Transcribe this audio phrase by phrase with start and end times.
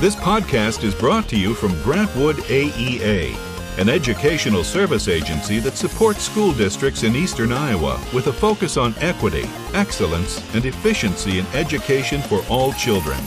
[0.00, 3.34] This podcast is brought to you from Grant Wood AEA,
[3.80, 8.94] an educational service agency that supports school districts in eastern Iowa with a focus on
[9.00, 9.42] equity,
[9.74, 13.18] excellence, and efficiency in education for all children.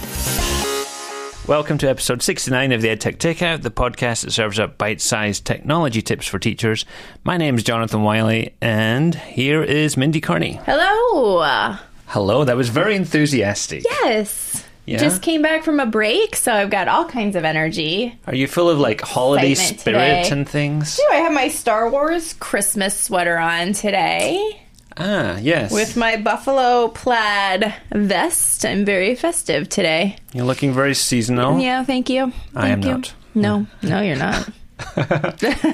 [1.46, 5.44] Welcome to episode 69 of the EdTech Takeout, the podcast that serves up bite sized
[5.44, 6.86] technology tips for teachers.
[7.26, 10.64] My name is Jonathan Wylie, and here is Mindy Cairney.
[10.64, 11.76] Hello.
[12.06, 13.84] Hello, that was very enthusiastic.
[13.84, 14.64] Yes.
[14.86, 14.98] Yeah?
[14.98, 18.18] Just came back from a break, so I've got all kinds of energy.
[18.28, 20.30] Are you full of like holiday Excitement spirit today.
[20.32, 20.98] and things?
[20.98, 24.60] Do I have my Star Wars Christmas sweater on today
[24.98, 25.72] Ah, yes.
[25.72, 28.66] with my buffalo plaid vest?
[28.66, 30.18] I'm very festive today.
[30.34, 31.60] You're looking very seasonal.
[31.60, 32.34] Yeah, thank you.
[32.56, 32.92] I am Thank you.
[32.94, 33.14] not.
[33.34, 34.50] No, no, you're not.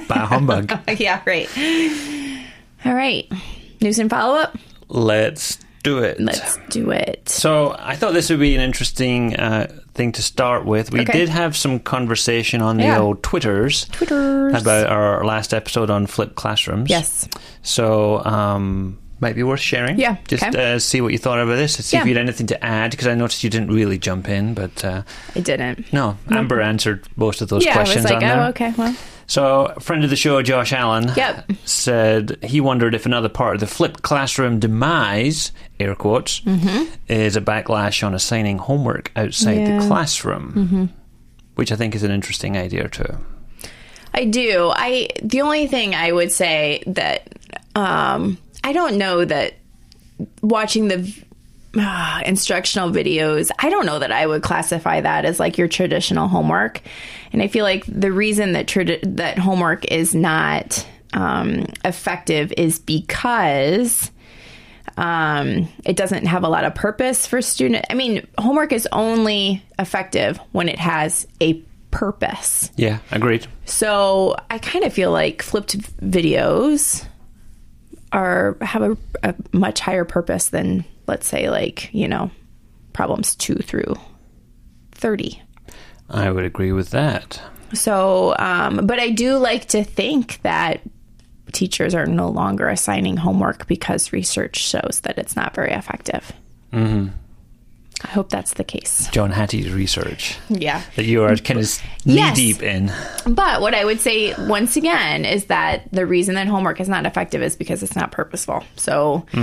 [0.08, 0.70] Bah humbug.
[1.00, 1.48] yeah, right.
[2.84, 3.26] All right.
[3.80, 4.56] News and follow up?
[4.88, 6.20] Let's do it.
[6.20, 7.28] Let's do it.
[7.28, 10.92] So I thought this would be an interesting uh, thing to start with.
[10.92, 11.12] We Okay.
[11.18, 13.00] did have some conversation on the Yeah.
[13.00, 14.60] old Twitters, Twitters.
[14.60, 16.88] about our last episode on flipped classrooms.
[16.90, 17.28] Yes.
[17.62, 19.98] So um, might be worth sharing.
[19.98, 20.74] Yeah, Just okay.
[20.74, 21.74] uh, see what you thought about this.
[21.84, 24.54] See if you had anything to add because I noticed you didn't really jump in,
[24.54, 25.02] but uh,
[25.34, 25.92] I didn't.
[25.92, 28.40] no, Amber answered most of those Yeah, I questions was like, on there.
[28.40, 28.94] oh, okay, well.
[29.28, 31.52] So, a friend of the show, Josh Allen, Yep.
[31.64, 36.40] said he wondered if another part of the flipped classroom demise, air quotes,
[37.08, 39.60] is a backlash on assigning homework outside Mm-hmm.
[39.66, 39.68] Yeah.
[39.68, 39.80] Mm-hmm.
[39.80, 40.92] the classroom,
[41.56, 43.18] which I think is an interesting idea too.
[44.14, 44.72] I do.
[44.74, 47.28] I the only thing I would say that
[47.74, 49.52] um, I don't know that
[50.40, 51.14] watching the
[51.76, 56.28] uh, instructional videos, I don't know that I would classify that as like your traditional
[56.28, 56.80] homework.
[57.32, 62.78] And I feel like the reason that tradi- that homework is not um, effective is
[62.78, 64.10] because
[64.96, 67.84] um, it doesn't have a lot of purpose for student.
[67.90, 72.70] I mean, homework is only effective when it has a purpose.
[72.76, 73.46] Yeah, agreed.
[73.64, 77.06] So I kind of feel like flipped videos
[78.10, 82.30] are have a, a much higher purpose than let's say like you know
[82.92, 83.94] problems two through
[84.92, 85.42] thirty.
[86.10, 87.40] I would agree with that.
[87.74, 90.80] So, um, but I do like to think that
[91.52, 96.32] teachers are no longer assigning homework because research shows that it's not very effective.
[96.72, 97.08] Mm-hmm.
[98.04, 99.08] I hope that's the case.
[99.10, 100.82] John Hattie's research Yeah.
[100.96, 102.36] that you are kind of knee Yes.
[102.36, 102.92] deep in.
[103.26, 107.06] But what I would say once again is that the reason that homework is not
[107.06, 108.62] effective is because it's not purposeful.
[108.76, 109.38] So I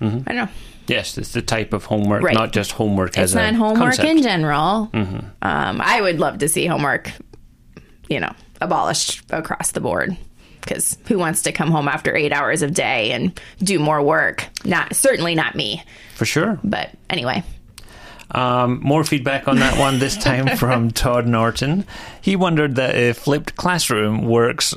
[0.00, 0.48] don't know.
[0.88, 2.34] Yes, it's the type of homework, Right.
[2.34, 4.08] not just homework as It's not a homework concept.
[4.08, 4.90] in general.
[4.94, 7.10] Um, I would love to see homework,
[8.08, 10.16] you know, abolished across the board.
[10.60, 14.44] Because who wants to come home after eight hours of day and do more work?
[14.64, 15.82] Not certainly not me.
[16.16, 16.58] For sure.
[16.64, 17.44] But anyway,
[18.32, 21.86] Um, more feedback on that one, this time from Todd Norton.
[22.20, 24.74] He wondered that if flipped classroom works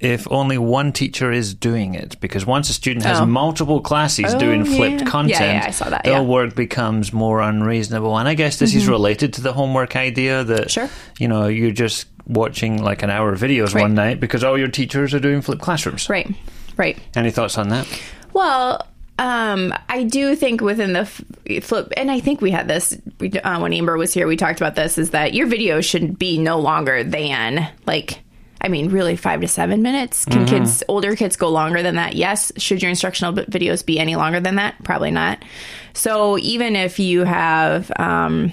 [0.00, 2.18] if only one teacher is doing it.
[2.20, 3.26] Because once a student has Oh.
[3.26, 5.06] multiple classes Oh, doing flipped yeah.
[5.06, 6.14] content, Yeah, yeah, I saw that, their.
[6.14, 6.28] Mm-hmm.
[6.28, 8.16] work becomes more unreasonable.
[8.18, 10.88] And I guess this is related to the homework idea that, Sure.
[11.18, 13.82] you know, you're just watching like an hour of videos Right.
[13.82, 16.08] one night because all your teachers are doing flipped classrooms.
[16.08, 16.28] right,
[16.76, 16.96] right.
[17.14, 17.86] Any thoughts on that?
[18.32, 18.86] Well,
[19.18, 21.20] um, I do think within the f-
[21.62, 22.96] flip, and I think we had this
[23.44, 24.26] uh, when Amber was here.
[24.26, 28.20] We talked about this: is that your video should be no longer than like.
[28.60, 30.24] I mean, really, five to seven minutes.
[30.26, 32.14] Can kids, older kids, go longer than that?
[32.14, 32.52] Yes.
[32.58, 34.74] Should your instructional videos be any longer than that?
[34.84, 35.42] Probably not.
[35.94, 38.52] So even if you have, um,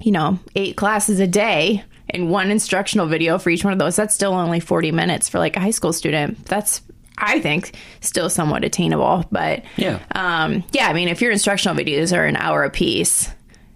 [0.00, 3.96] you know, eight classes a day and one instructional video for each one of those,
[3.96, 6.44] that's still only 40 minutes for like a high school student.
[6.46, 6.80] That's,
[7.18, 9.24] I think, still somewhat attainable.
[9.32, 9.98] But Yeah.
[10.14, 13.28] um, yeah, I mean, if your instructional videos are an hour apiece,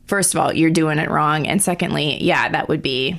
[0.06, 1.47] first of all, you're doing it wrong.
[1.48, 3.19] And secondly, yeah, that would be,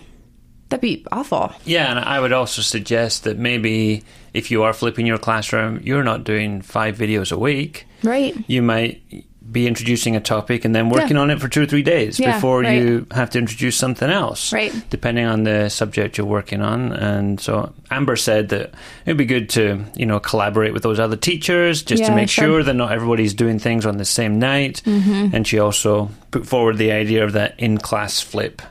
[0.70, 1.52] that'd be awful.
[1.66, 6.04] Yeah, and I would also suggest that maybe if you are flipping your classroom, you're
[6.04, 7.86] not doing five videos a week.
[8.04, 8.36] Right.
[8.48, 9.02] You might
[9.50, 11.22] be introducing a topic and then working Yeah.
[11.22, 12.82] on it for two or three days Yeah, before right.
[12.82, 14.52] you have to introduce something else.
[14.52, 14.74] Right.
[14.90, 16.92] Depending on the subject you're working on.
[16.92, 18.74] And so Amber said that
[19.06, 22.44] it'd be good to, you know, collaborate with those other teachers just to make sure.
[22.44, 22.54] Mm-hmm.
[22.56, 24.82] sure that not everybody's doing things on the same night.
[24.86, 28.62] And she also put forward the idea of that in class flip.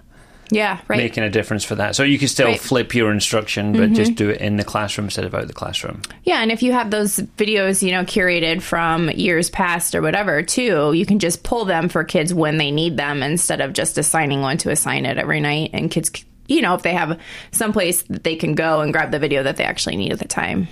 [0.51, 0.79] Yeah.
[0.89, 0.97] Right.
[0.99, 1.97] making a difference for that.
[1.97, 2.57] So you can still Right.
[2.57, 2.67] Mm-hmm.
[2.69, 6.03] flip your instruction, but just do it in the classroom instead of out the classroom.
[6.25, 10.43] Yeah, and if you have those videos, you know, curated from years past or whatever,
[10.43, 13.99] too, you can just pull them for kids when they need them instead of just
[13.99, 15.71] assigning one to assign it every night.
[15.73, 16.11] And kids,
[16.47, 17.19] you know, if they have
[17.51, 20.29] someplace that they can go and grab the video that they actually need at the
[20.29, 20.69] time,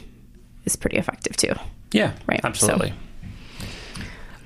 [0.65, 1.53] is pretty effective too.
[1.93, 2.93] Yeah, Right, absolutely.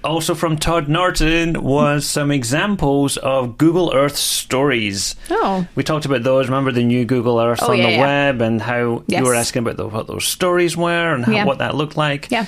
[0.05, 5.17] Also from Todd Norton was some examples of Google Earth stories.
[5.31, 5.67] Oh.
[5.75, 6.47] We talked about those.
[6.49, 8.01] Remember the new Google Earth Oh, on yeah, the yeah.
[8.01, 9.21] web and how Yes.
[9.21, 11.45] you were asking about the, what those stories were and how, Yeah.
[11.45, 12.29] what that looked like.
[12.31, 12.47] Yeah.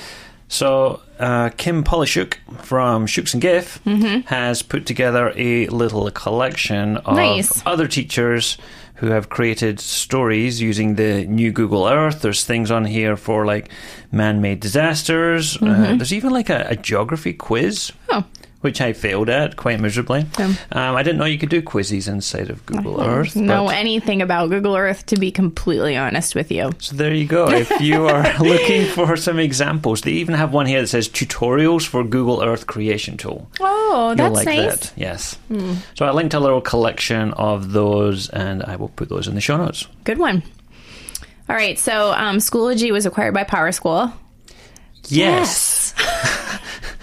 [0.48, 4.20] So uh, Kim Pollishuke from Shukes and GIF Mm-hmm.
[4.28, 7.62] has put together a little collection of Nice.
[7.66, 8.58] other teachers
[9.00, 12.20] who have created stories using the new Google Earth.
[12.20, 13.70] There's things on here for like
[14.12, 15.56] man-made disasters.
[15.56, 17.92] Uh, there's even like a, a geography quiz.
[18.08, 18.18] Mm-hmm.
[18.18, 18.24] Oh.
[18.60, 20.26] Which I failed at quite miserably.
[20.38, 20.52] Yeah.
[20.72, 23.34] Um, I didn't know you could do quizzes inside of Google Earth.
[23.34, 26.70] know but- anything about Google Earth, to be completely honest with you.
[26.78, 27.48] so there you go.
[27.50, 31.86] If you are looking for some examples, they even have one here that says tutorials
[31.86, 33.48] for Google Earth creation tool.
[33.60, 34.80] Oh, You'll that's like nice.
[34.80, 34.92] That.
[34.94, 35.38] Yes.
[35.94, 39.40] So I linked a little collection of those and I will put those in the
[39.40, 39.86] show notes.
[40.04, 40.42] Good one.
[41.48, 44.12] All right, so um, Schoology was acquired by PowerSchool.
[45.08, 45.94] Yes.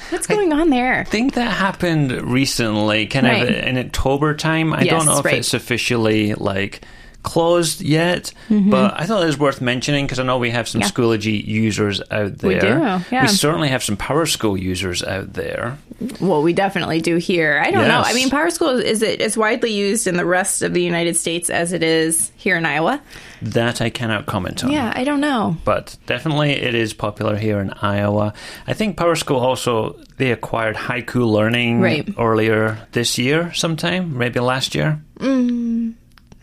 [0.09, 1.01] What's going on there?
[1.01, 3.41] I think that happened recently, kind Right.
[3.43, 4.73] of in October time.
[4.73, 5.35] I Yes, don't know if right.
[5.35, 6.81] it's officially like
[7.27, 10.81] closed yet, but I thought it was worth mentioning because I know we have some
[10.81, 11.01] Mm-hmm.
[11.01, 11.05] Yeah.
[11.07, 12.49] Schoology users out there.
[12.49, 12.67] We do,
[13.11, 13.21] yeah.
[13.23, 15.77] We certainly have some PowerSchool users out there.
[16.21, 17.59] Well, we definitely do here.
[17.63, 18.01] I don't know.
[18.05, 21.49] I mean, PowerSchool is it as widely used in the rest of the United States
[21.49, 23.01] as it is here in Iowa?
[23.41, 24.71] That I cannot comment on.
[24.71, 25.57] Yeah, I don't know.
[25.65, 28.33] but definitely it is popular here in Iowa.
[28.67, 32.07] I think PowerSchool also they acquired Haiku Learning Right.
[32.17, 35.01] earlier this year, sometime maybe last year.
[35.19, 35.93] It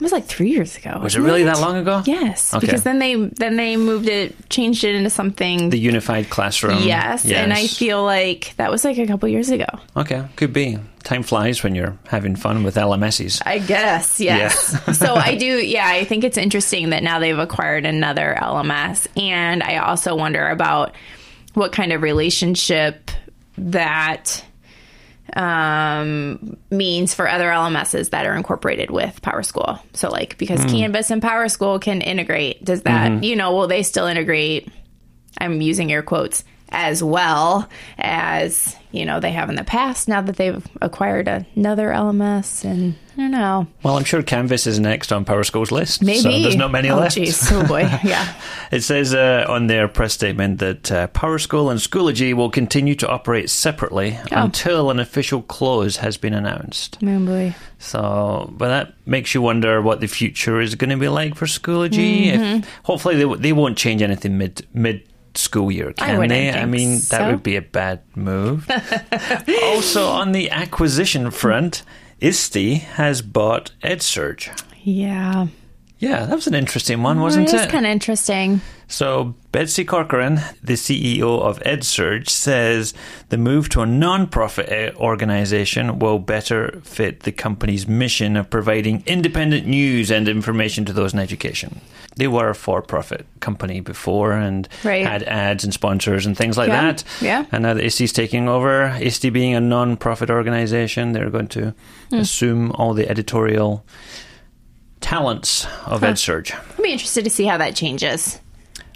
[0.05, 1.01] was like three years ago.
[1.03, 2.03] Was it really that long ago?
[2.06, 2.65] Yes, Okay.
[2.67, 5.71] because then they then they moved it, changed it into something.
[5.71, 6.83] The unified classroom.
[6.85, 9.67] yes, and I feel like that was like a couple years ago.
[9.97, 10.79] okay, could be.
[11.03, 13.43] Time flies when you're having fun with LMSs.
[13.45, 14.73] I guess, yes.
[14.99, 19.06] so I do, yeah, I think it's interesting that now they've acquired another LMS.
[19.21, 20.95] And I also wonder about
[21.53, 23.11] what kind of relationship
[23.59, 24.43] that
[25.32, 29.81] um, means for other LMSs that are incorporated with PowerSchool.
[29.94, 34.06] So, like, because Canvas and PowerSchool can integrate, does that, you know, will they still
[34.06, 34.69] integrate?
[35.38, 37.69] I'm using air quotes as well
[37.99, 42.94] as you know they have in the past now that they've acquired another LMS and
[43.16, 46.02] I don't know Well, I'm sure Canvas is next on PowerSchool's list.
[46.02, 47.16] maybe So there's not many oh, left.
[47.16, 47.50] jeez.
[47.52, 48.34] oh boy yeah
[48.72, 53.08] It says uh, on their press statement that uh, PowerSchool and Schoology will continue to
[53.08, 54.43] operate separately Oh.
[54.44, 56.99] until an official close has been announced.
[57.02, 61.08] oh boy So, but that makes you wonder what the future is going to be
[61.08, 62.26] like for Schoology.
[62.32, 62.56] Mm-hmm.
[62.60, 66.50] If, hopefully, they, they won't change anything mid mid school year, can wouldn't they?
[66.50, 67.31] I mean, that so.
[67.31, 68.69] would be a bad move.
[69.64, 71.82] also, on the acquisition front,
[72.20, 74.50] ISTE has bought EdSurge.
[74.82, 75.46] yeah
[76.05, 77.56] Yeah, that was an interesting one, wasn't it it?
[77.61, 82.93] It is kind of interesting So, Betsy Corcoran, the CEO of EdSurge, says
[83.31, 89.67] the move to a non-profit organization will better fit the company's mission of providing independent
[89.67, 91.81] news and information to those in education.
[92.17, 95.06] They were a for-profit company before and Right.
[95.06, 97.05] had ads and sponsors and things like Yeah, that.
[97.23, 97.45] yeah.
[97.53, 101.75] And now that ISTE's taking over, ISTE being a non-profit organization, they're going to
[102.11, 102.17] Hmm.
[102.19, 103.83] assume all the editorial
[105.05, 106.55] talents of EdSurge.
[106.79, 108.41] I'd be interested to see how that changes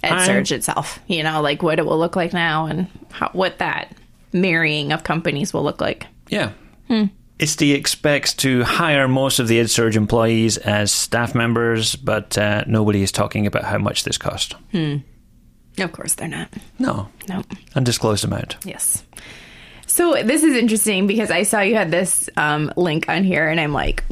[0.02, 3.28] at I'm- Surge itself you know like what it will look like now and how,
[3.32, 3.94] what that
[4.32, 6.52] marrying of companies will look like Yeah.
[7.40, 13.02] ISTE expects to hire most of the EdSurge employees as staff members, but uh, nobody
[13.02, 14.54] is talking about how much this cost.
[14.72, 15.00] No,
[15.78, 16.48] of course they're not
[16.80, 17.42] No, no
[17.76, 18.56] undisclosed amount.
[18.64, 19.04] Yes.
[19.86, 23.60] So this is interesting because I saw you had this um, link on here, and
[23.60, 24.02] I'm like,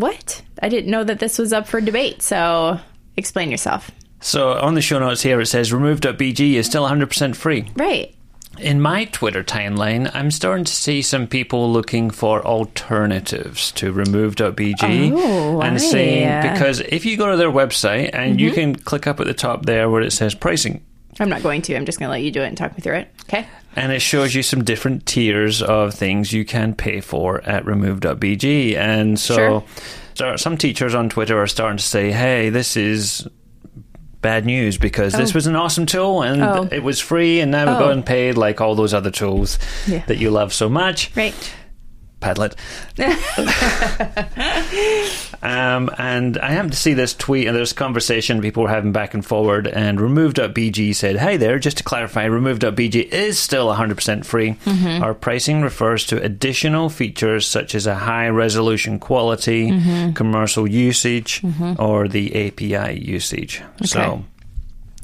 [0.00, 0.42] what?
[0.62, 2.22] I didn't know that this was up for debate.
[2.22, 2.80] So
[3.16, 3.90] explain yourself.
[4.20, 7.70] So on the show notes here, it says remove.bg is still 100% free.
[7.74, 8.14] Right.
[8.58, 15.12] In my Twitter timeline, I'm starting to see some people looking for alternatives to remove.bg
[15.14, 18.74] Oh, and saying because if you go to their website and you mm-hmm.
[18.74, 20.84] can click up at the top there where it says pricing,
[21.18, 21.76] I'm not going to.
[21.76, 23.08] I'm just going to let you do it and talk me through it.
[23.22, 23.46] Okay.
[23.76, 28.76] And it shows you some different tiers of things you can pay for at remove.bg.
[28.76, 29.64] And so, Sure.
[30.14, 33.26] so some teachers on Twitter are starting to say, hey, this is
[34.22, 35.34] bad news because this Oh.
[35.34, 36.68] was an awesome tool and Oh.
[36.70, 37.78] it was free and now we're Oh.
[37.78, 40.02] going paid like all those other tools Yeah.
[40.08, 41.10] that you love so much.
[41.16, 41.32] Right.
[42.20, 42.54] Padlet.
[45.42, 48.92] um, and I happened to see this tweet, and there's a conversation people were having
[48.92, 49.66] back and forward.
[49.66, 54.52] And remove.bg said, Hey there, just to clarify, remove.bg is still 100% free.
[54.64, 55.02] Mm-hmm.
[55.02, 60.12] Our pricing refers to additional features such as a high resolution quality, mm-hmm.
[60.12, 61.80] commercial usage, mm-hmm.
[61.82, 63.62] or the API usage.
[63.84, 64.24] So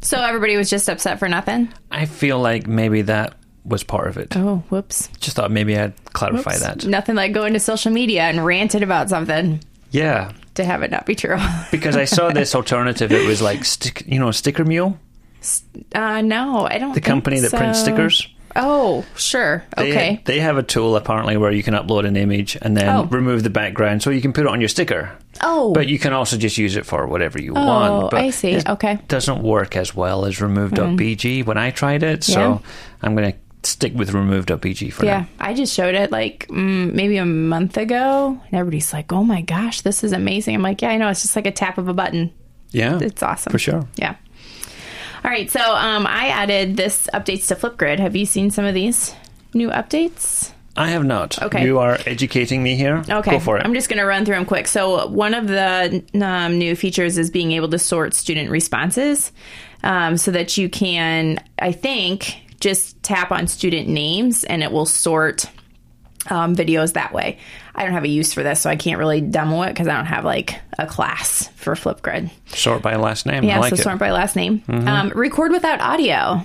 [0.03, 1.73] So everybody was just upset for nothing.
[1.91, 3.35] I feel like maybe that
[3.67, 4.37] was part of it.
[4.37, 5.09] Oh, whoops.
[5.21, 6.61] Just thought maybe I'd clarify Whoops.
[6.63, 6.87] that.
[6.87, 11.05] Nothing like going to social media and ranting about something Yeah, to have it not
[11.07, 11.37] be true.
[11.71, 13.13] because I saw this alternative.
[13.13, 14.99] It was like stick, you know, Sticker Mule,
[15.95, 16.95] uh, no, I don't.
[16.95, 18.29] the company that prints stickers.
[18.59, 19.63] Oh, sure.
[19.77, 20.23] They, Okay.
[20.25, 23.05] They have a tool apparently where you can upload an image and then Oh.
[23.05, 25.11] remove the background, so you can put it on your sticker.
[25.43, 28.11] oh, But you can also just use it for whatever you want.
[28.13, 28.53] But I see.
[28.53, 28.99] It Okay.
[29.09, 32.59] doesn't work as well as remove.bg when I tried it, so Yeah.
[33.03, 35.11] I'm going to stick with remove.bg for now.
[35.11, 35.21] yeah.
[35.21, 35.29] now.
[35.41, 39.43] I just showed it like mm, maybe a month ago, and everybody's like, "Oh my
[39.43, 41.09] gosh, this is amazing!" I'm like, "Yeah, I know.
[41.09, 42.33] It's just like a tap of a button.
[42.71, 42.99] Yeah.
[43.01, 43.87] It's awesome For sure.
[43.97, 44.17] Yeah.
[45.25, 47.99] All right, so um, I added this updates to Flipgrid.
[47.99, 49.15] Have you seen some of these
[49.55, 50.53] new updates?
[50.77, 51.43] I have not.
[51.43, 51.65] Okay.
[51.65, 53.03] You are educating me here.
[53.09, 53.65] Okay, Go for it.
[53.65, 54.67] I'm just going to run through them quick.
[54.69, 59.33] So, one of the um, new features is being able to sort student responses
[59.83, 64.87] um, so that you can, I think, just tap on student names and it will
[64.87, 65.47] sort
[66.29, 67.39] um, videos that way.
[67.75, 69.95] I don't have a use for this, so I can't really demo it because I
[69.95, 72.31] don't have like a class for Flipgrid.
[72.49, 73.45] Sort by last name.
[73.45, 73.79] Yeah, like so it.
[73.79, 73.83] Mm-hmm.
[73.83, 74.63] sort by last name.
[74.69, 76.45] Um, record without audio.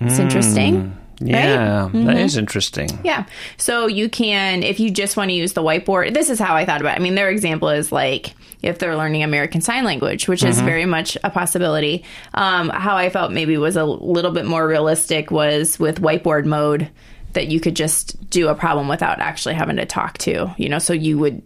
[0.00, 0.96] It's interesting.
[1.20, 2.06] Yeah, Mm-hmm.
[2.06, 2.88] that is interesting.
[3.04, 3.26] Yeah.
[3.56, 6.64] So you can, if you just want to use the whiteboard, this is how I
[6.64, 7.00] thought about it.
[7.00, 10.86] I mean, their example is like if they're learning American Sign Language, which is very
[10.86, 12.04] much a possibility.
[12.34, 16.90] Um, how I felt maybe was a little bit more realistic was with whiteboard mode
[17.32, 20.78] that you could just do a problem without actually having to talk to, you know,
[20.78, 21.42] so you would.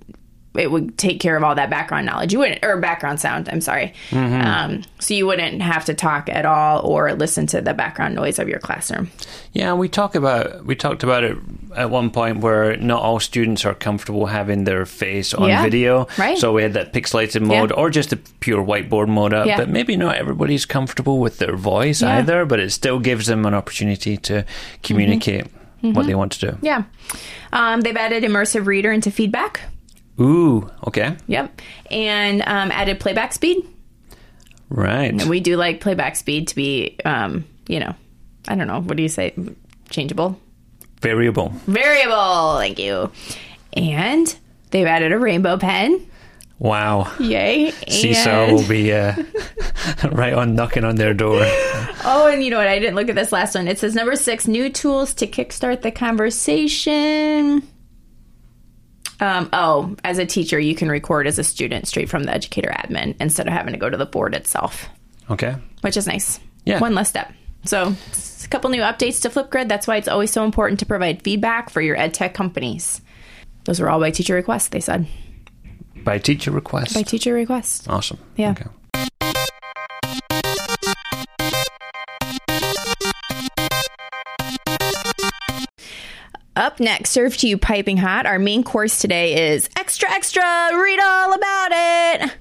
[0.55, 2.33] It would take care of all that background knowledge.
[2.33, 3.49] You wouldn't, or background sound.
[3.49, 3.93] I'm sorry.
[4.13, 8.39] Um, so you wouldn't have to talk at all or listen to the background noise
[8.39, 9.11] of your classroom.
[9.53, 11.37] Yeah, we talk about we talked about it
[11.75, 16.07] at one point where not all students are comfortable having their face on Yeah, video.
[16.19, 16.39] right.
[16.39, 17.77] So we had that pixelated mode Yeah.
[17.77, 19.47] or just the pure whiteboard mode up.
[19.47, 19.57] Yeah.
[19.57, 23.55] But maybe not everybody's comfortable with their voice either, but it still gives them an
[23.55, 24.45] opportunity to
[24.85, 25.47] communicate
[25.83, 25.93] Mm-hmm.
[25.97, 26.59] what they want to do.
[26.63, 26.85] Yeah.
[27.53, 29.61] Um, they've added immersive reader into feedback.
[30.21, 31.17] Ooh, okay.
[31.27, 31.61] Yep.
[31.91, 33.67] And um, added playback speed.
[34.69, 35.11] Right.
[35.11, 37.95] And we do like playback speed to be, um, you know,
[38.49, 38.81] I don't know.
[38.81, 39.35] What do you say?
[39.91, 40.41] Changeable?
[41.01, 41.51] Variable.
[41.67, 42.59] Variable.
[42.59, 43.11] Thank you.
[43.75, 44.35] And
[44.71, 46.07] they've added a rainbow pen.
[46.59, 47.13] Wow.
[47.19, 47.73] Yay.
[47.89, 49.15] Seesaw And- will be uh,
[50.13, 51.41] right on knocking on their door.
[52.07, 52.69] Oh, and you know what?
[52.69, 53.67] I didn't look at this last one.
[53.67, 57.67] It says number six new tools to kickstart the conversation.
[59.21, 62.71] Um, oh, as a teacher, you can record as a student straight from the educator
[62.71, 64.89] admin instead of having to go to the board itself,
[65.31, 65.55] Okay.
[65.83, 66.41] which is nice.
[66.65, 66.81] Yeah.
[66.81, 67.33] One less step.
[67.65, 67.95] So,
[68.45, 69.69] a couple new updates to Flipgrid.
[69.69, 73.01] That's why it's always so important to provide feedback for your ed tech companies.
[73.65, 75.07] Those were all by teacher request, they said.
[76.03, 76.95] By teacher request.
[76.95, 77.89] By teacher request.
[77.89, 78.19] awesome.
[78.37, 78.51] Yeah.
[78.51, 78.67] Okay.
[86.57, 88.27] Up next, served to you piping hot.
[88.27, 90.43] Our main course today is extra, extra,
[90.73, 92.33] read all about it.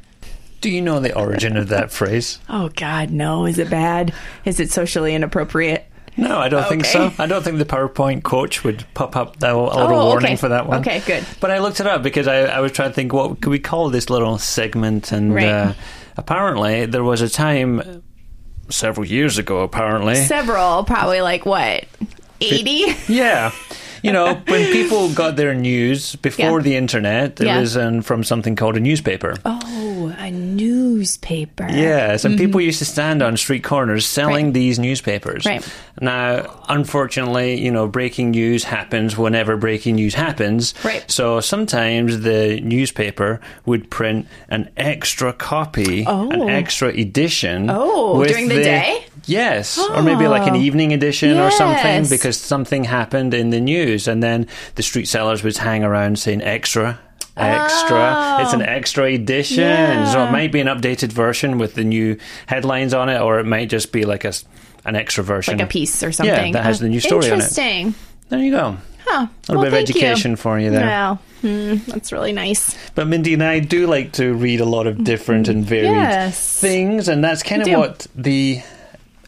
[0.61, 2.37] Do you know the origin of that phrase?
[2.47, 3.45] Oh, God, no.
[3.47, 4.13] Is it bad?
[4.45, 5.85] Is it socially inappropriate?
[6.15, 7.11] No, I don't think so.
[7.17, 10.35] I don't think the PowerPoint coach would pop up that, a little Oh, warning okay.
[10.35, 10.81] for that one.
[10.81, 11.25] Okay, good.
[11.39, 13.57] But I looked it up because I, I was trying to think what could we
[13.57, 15.47] call this little segment, and Right.
[15.47, 15.73] uh,
[16.15, 18.03] apparently there was a time
[18.69, 19.61] several years ago.
[19.61, 21.85] Apparently, Several, probably like what,
[22.39, 22.93] 80?
[23.11, 23.51] yeah.
[24.03, 26.63] You know, when people got their news before Yeah.
[26.63, 27.59] the internet, it Yeah.
[27.61, 29.35] was um, from something called a newspaper.
[29.45, 31.67] Oh, a newspaper.
[31.69, 34.45] Yes, and people used to stand on street corners selling Mm-hmm.
[34.47, 34.53] Right.
[34.53, 35.45] these newspapers.
[35.45, 35.65] Right.
[36.01, 40.73] Now, unfortunately, you know, breaking news happens whenever breaking news happens.
[40.83, 41.03] Right.
[41.09, 46.47] So sometimes the newspaper would print an extra copy, an Oh.
[46.47, 47.69] extra edition.
[47.69, 49.05] Oh, during the day?
[49.25, 50.59] Yes, or maybe like an Oh.
[50.61, 55.43] evening edition or something because something happened in the news, and then the street sellers
[55.43, 56.99] would hang around saying extra.
[57.35, 58.37] Extra.
[58.41, 60.05] It's an extra edition.
[60.07, 60.27] So Oh.
[60.27, 63.69] It might be an updated version with the new headlines on it, or it might
[63.69, 64.33] just be like a,
[64.85, 65.57] an extra version.
[65.57, 66.53] Like a piece or something.
[66.53, 67.43] that has the new story on it.
[67.43, 67.95] Interesting.
[68.29, 68.77] There you go.
[69.05, 69.27] Huh.
[69.27, 70.85] A little bit of education for you there.
[70.85, 72.75] Well, hmm, that's really nice.
[72.95, 76.59] But Mindy and I do like to read a lot of different and varied Yes.
[76.59, 77.77] things, and that's kind of do.
[77.77, 78.61] what the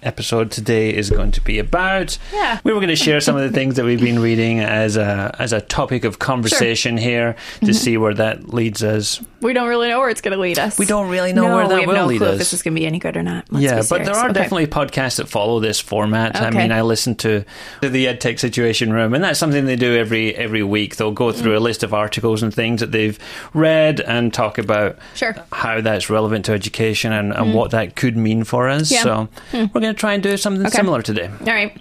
[0.06, 2.18] episode today is going to be about.
[2.34, 2.60] Yeah.
[2.64, 5.36] We were going to share some of the things that we've been reading as a
[5.40, 7.74] as a topic of conversation here to Mm-hmm.
[7.74, 9.22] see where that leads us.
[9.42, 10.78] We don't really know where it's going to lead us.
[10.80, 12.34] We don't really know no, where that we have will no lead clue us.
[12.34, 13.46] if this is going to be any good or not.
[13.52, 14.34] Let's yeah, but there are Okay.
[14.34, 16.36] definitely podcasts that follow this format.
[16.36, 17.44] I mean, I listen to
[17.82, 20.96] the EdTech Situation Room, and that's something they do every every week.
[20.96, 21.64] They'll go through a Mm.
[21.64, 23.18] list of articles and things that they've
[23.54, 25.34] read and talk about Sure.
[25.34, 25.44] Mm.
[25.52, 28.92] how that's relevant to education and, and what that could mean for us.
[28.92, 29.04] Yeah.
[29.04, 31.28] So we're going to try and do something similar today.
[31.28, 31.76] All right.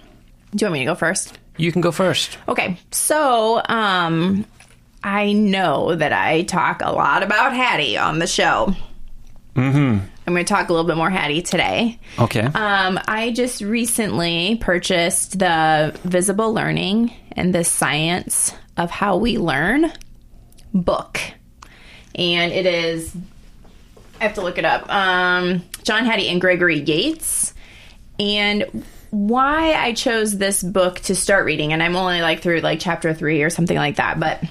[0.55, 1.39] Do you want me to go first?
[1.57, 2.39] You can go first.
[2.49, 4.45] Okay, so um,
[5.03, 8.75] I know that I talk a lot about Hattie on the show.
[9.55, 10.05] Mm-hmm.
[10.27, 11.99] I'm going to talk a little bit more Hattie today.
[12.19, 12.41] Okay.
[12.41, 19.93] Um, I just recently purchased the Visible Learning and the Science of How We Learn
[20.73, 21.21] book.
[22.17, 23.15] And it is,
[24.21, 27.54] I have to look it up, um, John Hattie and Gregory Yates.
[28.19, 32.81] And why I chose this book to start reading, and I'm only like through like
[32.81, 34.43] chapter three or something like that, but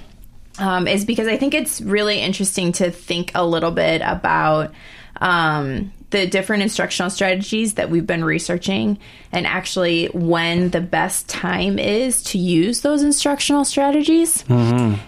[0.59, 4.73] um, is because I think it's really interesting to think a little bit about
[5.17, 8.99] um, the different instructional strategies that we've been researching
[9.31, 14.43] and actually when the best time is to use those instructional strategies.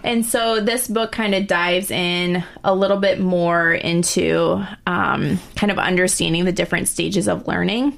[0.04, 5.72] And so this book kind of dives in a little bit more into um, kind
[5.72, 7.98] of understanding the different stages of learning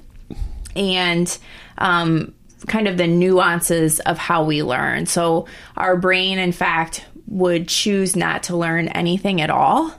[0.77, 1.37] and
[1.79, 2.33] um,
[2.67, 5.05] kind of the nuances of how we learn.
[5.07, 9.93] So, our brain, in fact, would choose not to learn anything at all.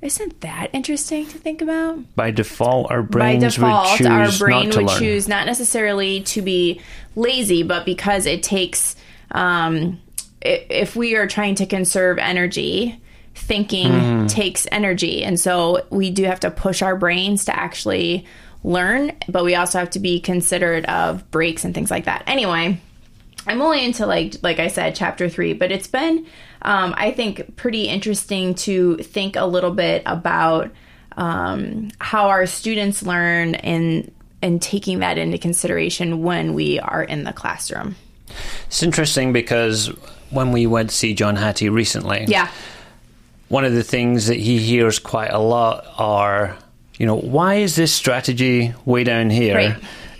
[0.00, 1.98] Isn't that interesting to think about?
[2.14, 4.98] By default, our By brains default, would choose our brain not to would learn.
[4.98, 6.80] choose not necessarily to be
[7.16, 8.96] lazy, but because it takes,
[9.30, 9.98] um,
[10.42, 13.00] if we are trying to conserve energy,
[13.34, 14.26] thinking Hmm.
[14.26, 15.24] takes energy.
[15.24, 18.26] And so we do have to push our brains to actually
[18.64, 22.24] learn, but we also have to be considerate of breaks and things like that.
[22.26, 22.80] Anyway,
[23.46, 26.26] I'm only into like like I said, chapter three, but it's been
[26.62, 30.70] um, I think pretty interesting to think a little bit about
[31.16, 34.10] um, how our students learn and
[34.42, 37.96] and taking that into consideration when we are in the classroom.
[38.66, 39.86] It's interesting because
[40.30, 42.48] when we went to see John Hattie recently, Yeah.
[43.48, 46.56] one of the things that he hears quite a lot are,
[46.98, 49.56] you know, why is this strategy way down here?
[49.56, 49.76] Right.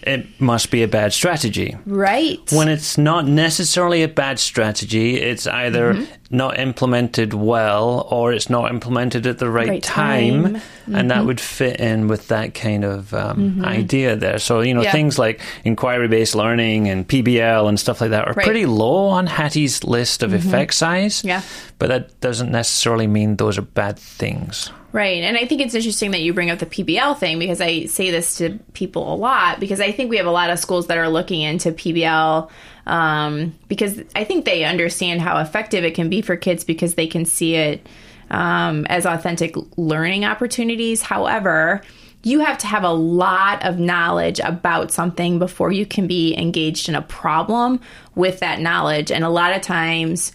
[0.07, 1.79] It must be a bad strategy.
[1.87, 2.39] Right.
[2.53, 6.37] When it's not necessarily a bad strategy, it's either Mm-hmm.
[6.37, 10.43] not implemented well or it's not implemented at the right, Right time.
[10.43, 10.55] time.
[10.57, 10.95] Mm-hmm.
[10.95, 14.39] And that would fit in with that kind of um, idea there.
[14.39, 14.93] So, you know, Yeah.
[14.93, 18.45] things like inquiry based learning and PBL and stuff like that are Right.
[18.45, 21.23] pretty low on Hattie's list of effect size.
[21.25, 21.41] Yeah.
[21.79, 24.71] But that doesn't necessarily mean those are bad things.
[24.95, 25.25] Right.
[25.25, 28.13] And I think it's interesting that you bring up the PBL thing because I say
[28.13, 30.97] this to people a lot because I think we have a lot of schools that
[30.99, 32.49] are looking into PBL
[32.87, 37.09] um, because I think they understand how effective it can be for kids because they
[37.09, 37.85] can see it
[38.31, 41.03] um, as authentic learning opportunities.
[41.03, 41.83] However,
[42.23, 46.89] you have to have a lot of knowledge about something before you can be engaged
[46.89, 47.81] in a problem
[48.15, 49.11] with that knowledge.
[49.11, 50.31] And a lot of times,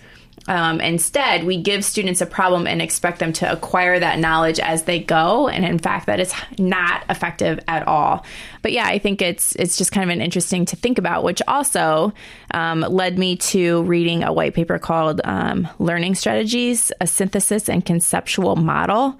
[0.49, 4.83] um, instead, we give students a problem and expect them to acquire that knowledge as
[4.83, 8.25] they go, and in fact, that is not effective at all.
[8.63, 11.43] But yeah, I think it's it's just kind of an interesting to think about, which
[11.47, 12.13] also
[12.51, 17.85] um, led me to reading a white paper called um, "Learning Strategies: A Synthesis and
[17.85, 19.19] Conceptual Model,"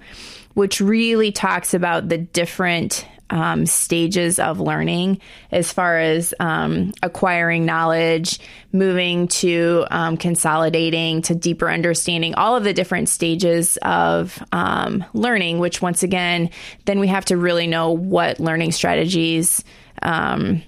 [0.54, 7.64] which really talks about the different um, stages of learning as far as um, acquiring
[7.64, 8.40] knowledge,
[8.72, 15.58] moving to um, consolidating to deeper understanding, all of the different stages of um, learning,
[15.58, 16.50] which once again,
[16.84, 19.64] then we have to really know what learning strategies
[20.02, 20.62] um,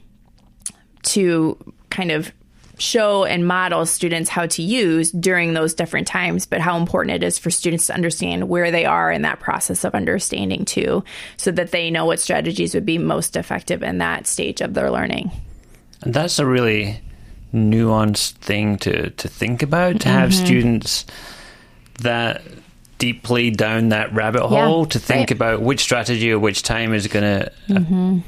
[1.03, 1.57] to
[1.91, 2.33] kind of
[2.79, 7.23] show and model students how to use during those different times, but how important it
[7.23, 11.05] is for students to understand where they are in that process of understanding too,
[11.37, 14.91] so that they know what strategies would be most effective in that stage of their
[14.91, 15.31] learning.
[16.01, 17.01] And that's a really
[17.55, 20.45] nuanced thing to, to think about, to have Mm-hmm.
[20.45, 21.05] students
[22.01, 22.43] that
[22.99, 25.31] deeply down that rabbit hole to think right.
[25.33, 28.23] about which strategy or which time is going to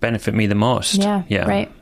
[0.00, 1.00] benefit me the most.
[1.00, 1.32] Mm-hmm.
[1.32, 1.72] Yeah, right.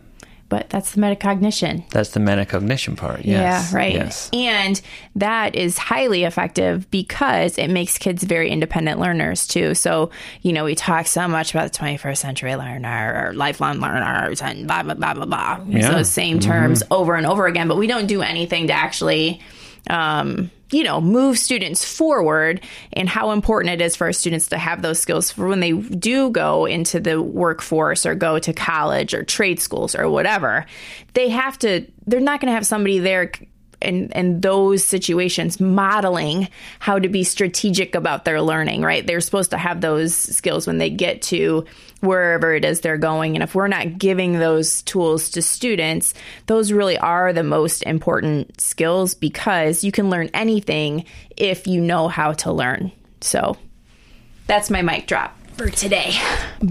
[0.49, 1.89] But that's the metacognition.
[1.91, 3.25] That's the metacognition part.
[3.25, 3.71] Yes.
[3.71, 3.93] Yeah, right.
[3.93, 4.31] Yes.
[4.33, 4.81] And
[5.17, 9.75] that is highly effective because it makes kids very independent learners too.
[9.75, 14.41] So, you know, we talk so much about the 21st century learner or lifelong learners
[14.41, 15.61] and blah, blah, blah, blah, blah.
[15.69, 15.91] Yeah.
[15.91, 19.43] those same terms over and over again, but we don't do anything to actually,
[19.91, 22.61] um, you know, move students forward
[22.93, 25.73] and how important it is for our students to have those skills for when they
[25.73, 30.67] do go into the workforce or go to college or trade schools or whatever.
[31.15, 33.33] They have to, they're not going to have somebody there
[33.81, 36.49] in, in those situations modeling
[36.81, 39.07] how to be strategic about their learning, right?
[39.07, 41.65] They're supposed to have those skills when they get to
[42.01, 43.37] wherever it is they're going.
[43.37, 46.15] And if we're not giving those tools to students,
[46.47, 51.05] those really are the most important skills because you can learn anything
[51.37, 52.93] if you know how to learn.
[53.21, 53.57] So
[54.47, 55.38] that's my mic drop.
[55.59, 56.12] For today.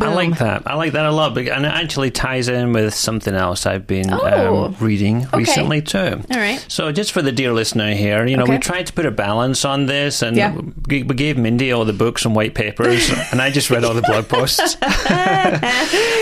[0.02, 0.64] I like that.
[0.66, 4.12] I like that a lot, and it actually ties in with something else I've been
[4.12, 4.66] Oh.
[4.68, 6.22] um, reading recently too.
[6.32, 6.64] All right.
[6.70, 9.66] So, just for the dear listener here, you know, we tried to put a balance
[9.66, 10.56] on this, and Yeah.
[10.88, 13.94] we, we gave Mindy all the books and white papers, and I just read all
[13.94, 14.76] the blog posts.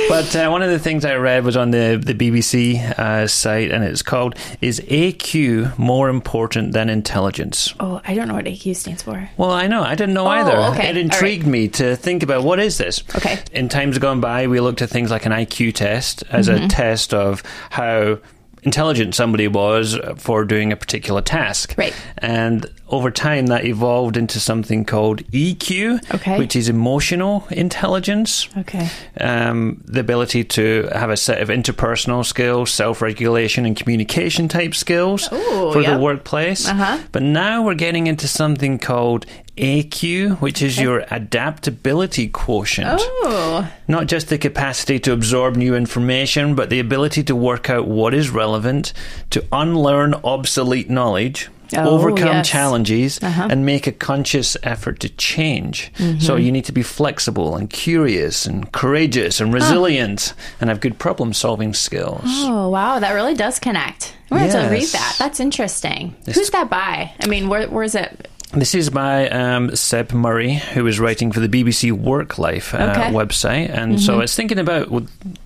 [0.10, 3.72] but uh, one of the things I read was on the the BBC uh, site,
[3.72, 8.76] and it's called "Is AQ more important than intelligence?" Oh, I don't know what AQ
[8.76, 9.30] stands for.
[9.38, 9.84] Well, I know.
[9.84, 10.58] I didn't know Oh, either.
[10.74, 10.90] okay.
[10.90, 13.04] It intrigued me to think about what is this.
[13.16, 13.40] Okay.
[13.52, 16.66] In times gone by, we looked at things like an IQ test as Mm-hmm.
[16.66, 18.20] a test of how
[18.64, 21.76] intelligent somebody was for doing a particular task.
[21.78, 21.94] Right.
[22.18, 26.38] And over time, that evolved into something called EQ, Okay.
[26.38, 28.48] which is emotional intelligence.
[28.58, 28.90] Okay.
[29.20, 34.76] Um, the ability to have a set of interpersonal skills, self regulation, and communication type
[34.76, 35.94] skills Ooh, for yep.
[35.94, 36.68] the workplace.
[36.68, 37.00] Uh-huh.
[37.12, 39.26] But now we're getting into something called
[39.58, 43.00] AQ, which is your adaptability quotient.
[43.02, 47.88] Oh, Not just the capacity to absorb new information, but the ability to work out
[47.88, 48.94] what is relevant,
[49.30, 51.50] to unlearn obsolete knowledge.
[51.78, 52.50] Oh, overcome yes.
[52.50, 53.42] challenges Uh-huh.
[53.44, 53.52] Mm-hmm.
[53.52, 55.92] and make a conscious effort to change.
[56.20, 60.98] So you need to be flexible and curious and courageous and resilient and have good
[61.00, 62.22] problem solving skills.
[62.26, 63.00] oh, wow!
[63.00, 64.16] That really does connect.
[64.32, 65.16] We're going to read that.
[65.20, 66.16] That's interesting.
[66.26, 67.12] Who's that by?
[67.22, 68.28] I mean, where, where's it?
[68.54, 72.78] This is by um, Seb Murray, who is writing for the BBC Work Life uh,
[72.78, 73.02] Okay.
[73.02, 73.16] Mm-hmm.
[73.16, 74.88] website, and so it's thinking about,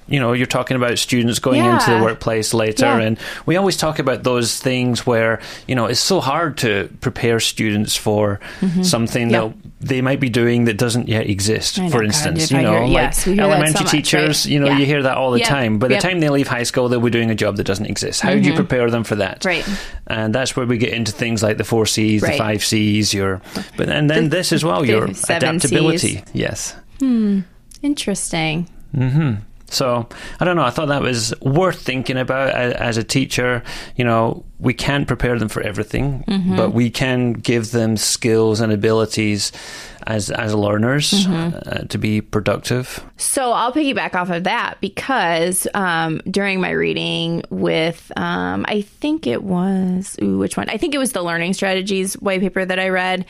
[0.09, 2.99] you know, you're talking about students going into the workplace later, Yeah.
[2.99, 7.39] and we always talk about those things where you know it's so hard to prepare
[7.39, 8.39] students for
[8.83, 9.33] something Mm-hmm.
[9.33, 9.47] Yeah.
[9.47, 11.79] that they might be doing that doesn't yet exist.
[11.79, 14.45] Know, For instance, you know, hear- like yes, we hear that so elementary much, teachers,
[14.45, 14.51] right?
[14.51, 14.77] you know, Yeah.
[14.79, 15.45] you hear that all the Yeah.
[15.47, 15.79] time.
[15.79, 16.03] By the Yep.
[16.03, 18.19] time they leave high school, they'll be doing a job that doesn't exist.
[18.21, 19.39] How do you prepare them for that?
[19.39, 19.47] Mm-hmm.
[19.47, 19.65] Right.
[20.07, 23.41] And that's where we get into things like the four C's, the five C's, your,
[23.77, 25.97] but and then The- this as well, your adaptability.
[26.17, 26.23] Cs.
[26.33, 26.75] Yes.
[27.81, 28.67] Interesting.
[29.71, 30.07] So
[30.39, 30.63] I don't know.
[30.63, 33.63] I thought that was worth thinking about as a teacher.
[33.95, 36.55] You know, we can't prepare them for everything, Mm-hmm.
[36.57, 39.51] but we can give them skills and abilities
[40.07, 41.57] as as learners Mm-hmm.
[41.69, 43.03] uh, to be productive.
[43.17, 49.27] So I'll piggyback off of that because um, during my reading with, um, I think
[49.27, 50.69] it was, ooh, which one?
[50.69, 53.25] I think it was the Learning Strategies white paper that I read,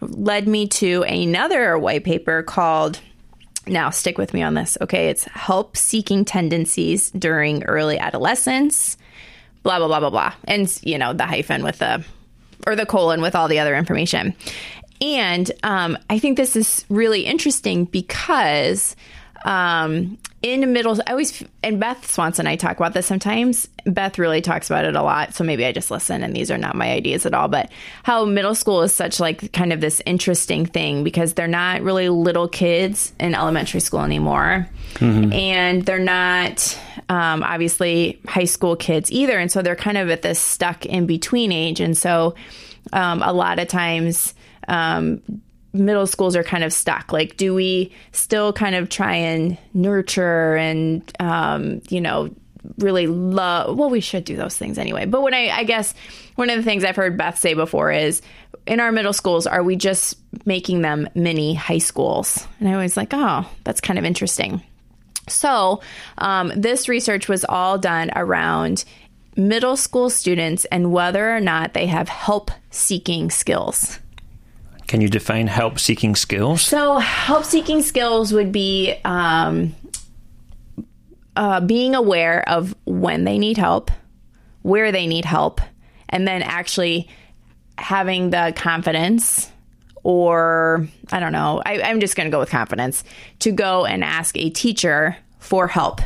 [0.00, 3.00] led me to another white paper called.
[3.66, 5.08] Now, stick with me on this, okay?
[5.08, 8.96] It's help seeking tendencies during early adolescence,
[9.62, 10.34] blah, blah, blah, blah, blah.
[10.44, 12.04] And, you know, the hyphen with the,
[12.66, 14.34] or the colon with all the other information.
[15.00, 18.96] And um, I think this is really interesting because
[19.44, 23.68] um, in middle, I always, and Beth Swanson, I talk about this sometimes.
[23.84, 25.34] Beth really talks about it a lot.
[25.34, 27.46] So maybe I just listen and these are not my ideas at all.
[27.46, 27.70] But
[28.02, 32.08] how middle school is such like kind of this interesting thing because they're not really
[32.08, 34.68] little kids in elementary school anymore.
[35.32, 36.78] And they're not
[37.08, 39.38] um, obviously high school kids either.
[39.38, 41.78] And so they're kind of at this stuck in between age.
[41.78, 42.34] And so
[42.92, 44.34] um, a lot of times,
[44.66, 45.22] um,
[45.72, 47.12] middle schools are kind of stuck.
[47.12, 52.30] Like, do we still kind of try and nurture and, um, you know,
[52.78, 53.76] really love?
[53.76, 55.06] Well, we should do those things anyway.
[55.06, 55.94] But when I, I guess
[56.36, 58.22] one of the things I've heard Beth say before is
[58.66, 62.46] in our middle schools, are we just making them mini high schools?
[62.60, 64.62] And I was like, oh, that's kind of interesting.
[65.28, 65.80] So,
[66.18, 68.84] um, this research was all done around
[69.36, 73.98] middle school students and whether or not they have help seeking skills.
[74.92, 76.60] Can you define help seeking skills?
[76.60, 79.74] So, help seeking skills would be um,
[81.34, 83.90] uh, being aware of when they need help,
[84.60, 85.62] where they need help,
[86.10, 87.08] and then actually
[87.78, 89.50] having the confidence
[90.02, 93.02] or I don't know, I, I'm just going to go with confidence
[93.38, 96.02] to go and ask a teacher for help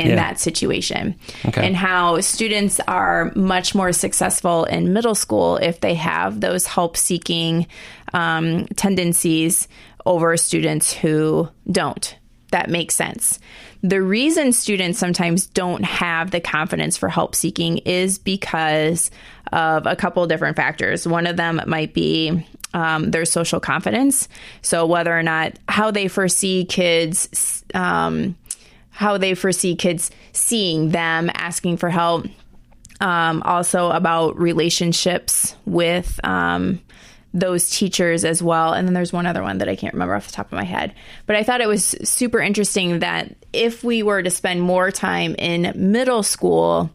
[0.00, 0.14] in Yeah.
[0.16, 1.14] that situation.
[1.46, 1.66] Okay.
[1.66, 6.96] And how students are much more successful in middle school if they have those help
[6.96, 7.66] seeking
[8.12, 9.68] um, tendencies
[10.06, 12.16] over students who don't.
[12.52, 13.38] That makes sense.
[13.82, 19.10] The reason students sometimes don't have the confidence for help seeking is because
[19.52, 21.06] of a couple different factors.
[21.06, 24.28] One of them might be um, their social confidence.
[24.62, 28.36] So, whether or not how they foresee kids, um,
[29.00, 32.26] how they foresee kids seeing them, asking for help.
[33.00, 36.82] Um, also, about relationships with um,
[37.32, 38.74] those teachers as well.
[38.74, 40.64] And then there's one other one that I can't remember off the top of my
[40.64, 40.94] head.
[41.24, 45.34] But I thought it was super interesting that if we were to spend more time
[45.38, 46.90] in middle school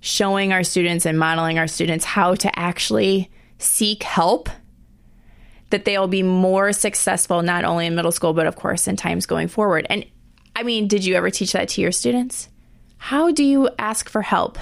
[0.00, 4.48] showing our students and modeling our students how to actually seek help,
[5.68, 9.26] that they'll be more successful not only in middle school but of course in times
[9.26, 9.86] going forward.
[9.90, 10.06] And
[10.60, 12.50] I mean, did you ever teach that to your students?
[12.98, 14.58] How do you ask for help?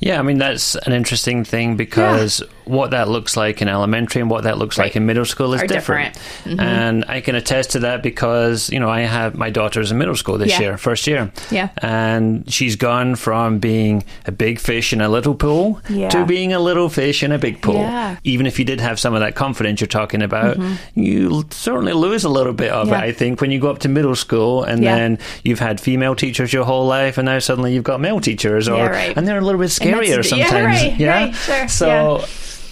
[0.00, 2.46] Yeah, I mean that's an interesting thing because yeah.
[2.64, 4.86] What that looks like in elementary and what that looks right.
[4.86, 6.14] like in middle school is Are different.
[6.14, 6.58] different.
[6.58, 6.60] Mm-hmm.
[6.60, 10.16] And I can attest to that because, you know, I have my daughter's in middle
[10.16, 10.60] school this Yeah.
[10.60, 11.32] year, first year.
[11.50, 11.70] Yeah.
[11.78, 16.08] And she's gone from being a big fish in a little pool Yeah.
[16.10, 17.76] to being a little fish in a big pool.
[17.80, 18.16] Yeah.
[18.24, 20.56] Even if you did have some of that confidence you're talking about,
[20.94, 22.94] you certainly lose a little bit of Mm-hmm.
[22.94, 26.14] It, I think, when you go up to middle school and then you've had female
[26.14, 29.16] teachers your whole life and now suddenly you've got male teachers or Yeah, right.
[29.16, 30.52] and they're a little bit scarier yeah, sometimes.
[30.82, 32.24] right, yeah, right, sure, So,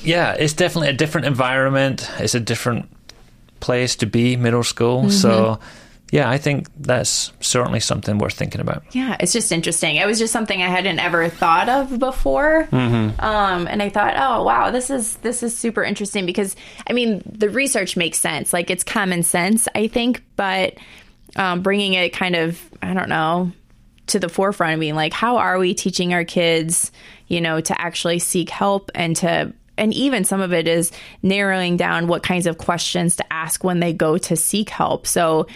[0.03, 0.33] yeah.
[0.33, 2.09] it's definitely a different environment.
[2.19, 2.89] It's a different
[3.61, 5.01] place to be middle school.
[5.01, 5.11] Mm-hmm.
[5.11, 5.61] So,
[6.11, 8.83] yeah, I think that's certainly something worth thinking about.
[8.93, 9.97] Yeah, it's just interesting.
[9.97, 13.21] It was just something I hadn't ever thought of before, Mm-hmm.
[13.21, 16.57] um, and I thought, oh wow, this is this is super interesting because
[16.89, 20.75] I mean the research makes sense, like it's common sense, I think, but
[21.37, 23.53] um, bringing it kind of, I don't know,
[24.09, 26.91] to the forefront of being like, how are we teaching our kids,
[27.29, 31.77] you know, to actually seek help and to and even some of it is narrowing
[31.77, 35.07] down what kinds of questions to ask when they go to seek help.
[35.07, 35.47] So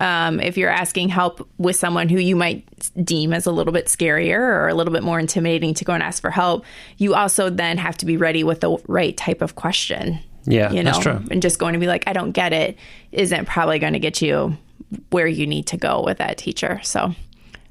[0.00, 2.64] um, if you're asking help with someone who you might
[3.02, 6.02] deem as a little bit scarier or a little bit more intimidating to go and
[6.02, 6.64] ask for help,
[6.98, 10.18] you also then have to be ready with the right type of question.
[10.44, 11.22] Yeah, you know, that's true.
[11.30, 12.78] and just going to be like, I don't get it,
[13.12, 14.56] isn't probably going to get you
[15.10, 16.80] where you need to go with that teacher.
[16.82, 17.14] So.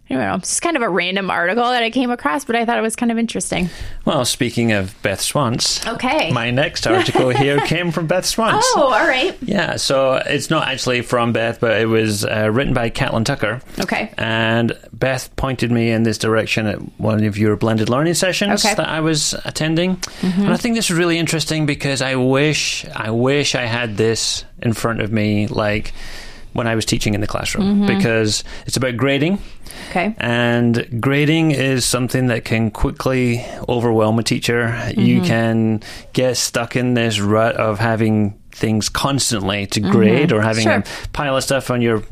[0.10, 0.36] I don't know.
[0.36, 2.82] It's just kind of a random article that I came across, but I thought it
[2.82, 3.70] was kind of interesting.
[4.06, 6.32] Well, speaking of Beth Swanson, Okay.
[6.32, 8.62] my next article here came from Beth Swanson.
[8.76, 9.38] Oh, all right.
[9.42, 13.62] Yeah, so it's not actually from Beth, but it was uh, written by Catlin Tucker.
[13.80, 14.12] Okay.
[14.18, 18.74] And Beth pointed me in this direction at one of your blended learning sessions Okay.
[18.74, 18.82] Mm-hmm.
[18.82, 20.00] that I was attending.
[20.24, 24.44] And I think this is really interesting because I wish I wish I had this
[24.62, 25.94] in front of me like
[26.54, 27.98] when I was teaching in the classroom Mm-hmm.
[27.98, 29.40] because it's about grading.
[29.92, 30.16] Okay.
[30.18, 34.68] And grading is something that can quickly overwhelm a teacher.
[34.68, 35.00] Mm-hmm.
[35.02, 35.84] You can
[36.14, 40.90] get stuck in this rut of having things constantly to grade or having Mm-hmm.
[40.90, 41.04] Sure.
[41.06, 42.04] a pile of stuff on your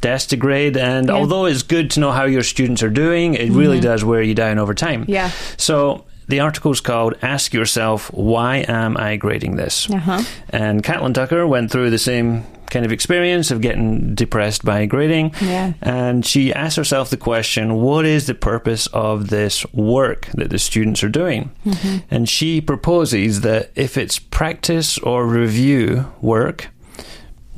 [0.00, 0.76] desk to grade.
[0.76, 4.22] And although it's good to know how your students are doing, it really does wear
[4.22, 5.02] you down over time.
[5.02, 5.12] Mm-hmm.
[5.12, 5.30] Yeah.
[5.58, 9.90] So the article's called Ask Yourself, Why Am I Grading This?
[9.90, 10.22] Uh-huh.
[10.50, 15.34] And Catlin Tucker went through the same kind of experience of getting depressed by grading.
[15.42, 15.74] Yeah.
[15.82, 20.58] And she asked herself the question, what is the purpose of this work that the
[20.58, 21.50] students are doing?
[21.66, 21.98] Mm-hmm.
[22.10, 26.70] And she proposes that if it's practice or review work,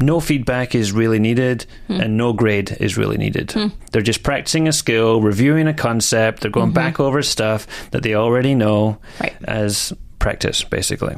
[0.01, 2.01] no feedback is really needed Hmm.
[2.01, 3.55] and no grade is really needed.
[3.93, 8.15] They're just practicing a skill, reviewing a concept, they're going back over stuff that they
[8.15, 9.23] already know Mm-hmm.
[9.23, 9.35] Right.
[9.45, 11.17] as practice, basically.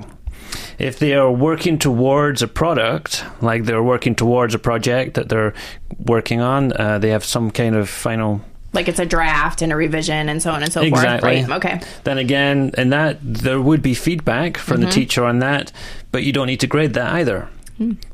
[0.78, 5.54] If they are working towards a product, like they're working towards a project that they're
[5.98, 8.40] working on, uh, they have some kind of final
[8.72, 11.44] Like it's a draft and a revision and so on and so Exactly.
[11.44, 11.48] forth.
[11.48, 11.56] Right.
[11.64, 11.80] Okay.
[12.04, 14.86] then again, and that there would be feedback from Mm-hmm.
[14.86, 15.72] the teacher on that,
[16.12, 17.48] but you don't need to grade that either,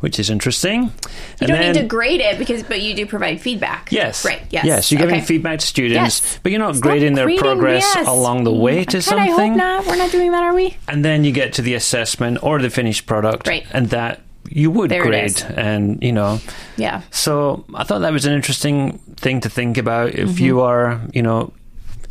[0.00, 0.92] which is interesting.
[1.40, 3.90] You don't need to grade it because, but you do provide feedback.
[3.92, 4.24] Yes.
[4.24, 4.42] Right.
[4.50, 4.64] Yes.
[4.64, 4.90] Yes.
[4.92, 5.24] You're giving Okay.
[5.24, 6.38] feedback to students, Yes.
[6.42, 8.06] but you're not Stop grading their grading, progress yes.
[8.08, 9.32] along the way to God, something.
[9.32, 9.86] I hope not.
[9.86, 10.76] We're not doing that, are we?
[10.88, 13.64] And then you get to the assessment or the finished product, Right.
[13.72, 14.20] and that
[14.50, 16.40] you would There grade, and you know.
[16.76, 17.02] Yeah.
[17.10, 20.14] So I thought that was an interesting thing to think about.
[20.14, 20.44] If Mm-hmm.
[20.44, 21.52] you are, you know,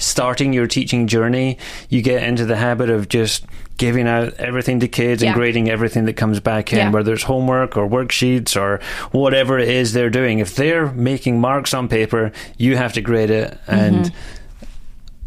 [0.01, 1.57] starting your teaching journey,
[1.89, 3.45] you get into the habit of just
[3.77, 5.29] giving out everything to kids Yeah.
[5.29, 6.91] and grading everything that comes back in, Yeah.
[6.91, 8.79] whether it's homework or worksheets or
[9.11, 10.39] whatever it is they're doing.
[10.39, 13.57] If they're making marks on paper, you have to grade it.
[13.67, 14.15] And Mm-hmm.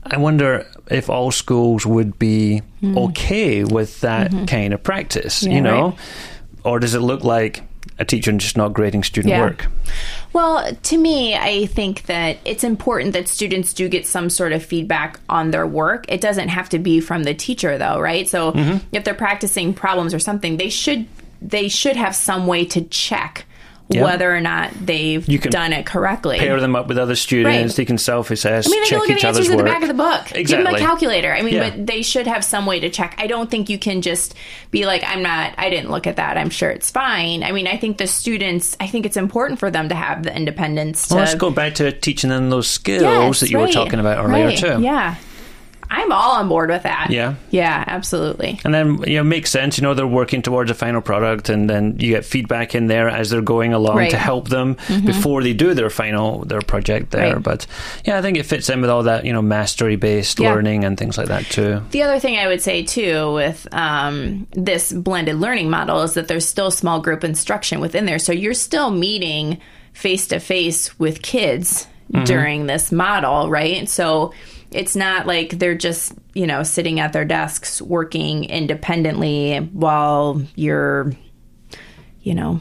[0.06, 5.50] I wonder if all schools would be okay with that kind of practice, Mm-hmm.
[5.50, 5.84] Yeah, you know?
[5.90, 5.98] right.
[6.64, 7.62] Or does it look like
[7.98, 9.40] a teacher and just not grading student Yeah.
[9.42, 9.66] work?
[10.32, 14.64] Well, to me, I think that it's important that students do get some sort of
[14.64, 16.04] feedback on their work.
[16.08, 18.28] It doesn't have to be from the teacher though, right?
[18.28, 18.78] So Mm-hmm.
[18.92, 21.06] if they're practicing problems or something, they should
[21.40, 23.44] they should have some way to check
[23.94, 24.02] Yeah.
[24.04, 26.38] whether or not they've You can done it correctly.
[26.38, 27.72] pair them up with other students.
[27.72, 27.76] Right.
[27.76, 29.64] They can self-assess, I mean, they check can look at the answers at work.
[29.66, 30.26] the back of the book.
[30.28, 30.64] Give Exactly.
[30.64, 31.32] them a calculator.
[31.32, 31.70] I mean, Yeah.
[31.70, 33.14] but they should have some way to check.
[33.18, 34.34] I don't think you can just
[34.70, 36.36] be like, I'm not, I didn't look at that.
[36.36, 37.42] I'm sure it's fine.
[37.42, 40.36] I mean, I think the students, I think it's important for them to have the
[40.36, 41.14] independence to.
[41.14, 44.46] Let's go back to teaching them those skills Yes, that you were talking about earlier
[44.46, 44.80] right, too.
[44.82, 45.14] Yeah.
[45.96, 47.08] I'm all on board with that.
[47.10, 47.34] Yeah.
[47.50, 48.60] Yeah, absolutely.
[48.64, 49.78] And then you know, it makes sense.
[49.78, 53.08] You know, they're working towards a final product, and then you get feedback in there
[53.08, 54.10] as they're going along Right.
[54.10, 57.34] to help them before they do their final their project there.
[57.34, 57.42] Right.
[57.42, 57.66] But
[58.04, 60.52] yeah, I think it fits in with all that you know mastery based Yeah.
[60.52, 61.80] learning and things like that too.
[61.92, 66.26] The other thing I would say too with um, this blended learning model is that
[66.28, 68.18] there's still small group instruction within there.
[68.18, 69.58] So you're still meeting
[69.92, 71.86] face to face with kids
[72.24, 73.88] during this model, right?
[73.88, 74.32] So
[74.74, 81.12] it's not like they're just, you know, sitting at their desks working independently while you're,
[82.22, 82.60] you know,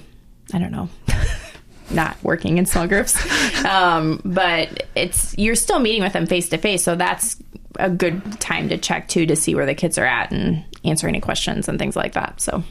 [0.53, 0.89] I don't know.
[1.89, 3.17] not working in small groups.
[3.63, 7.37] Um, but it's you're still meeting with them face to face, so that's
[7.79, 11.07] a good time to check too to see where the kids are at and answer
[11.07, 12.41] any questions and things like that.
[12.41, 12.61] So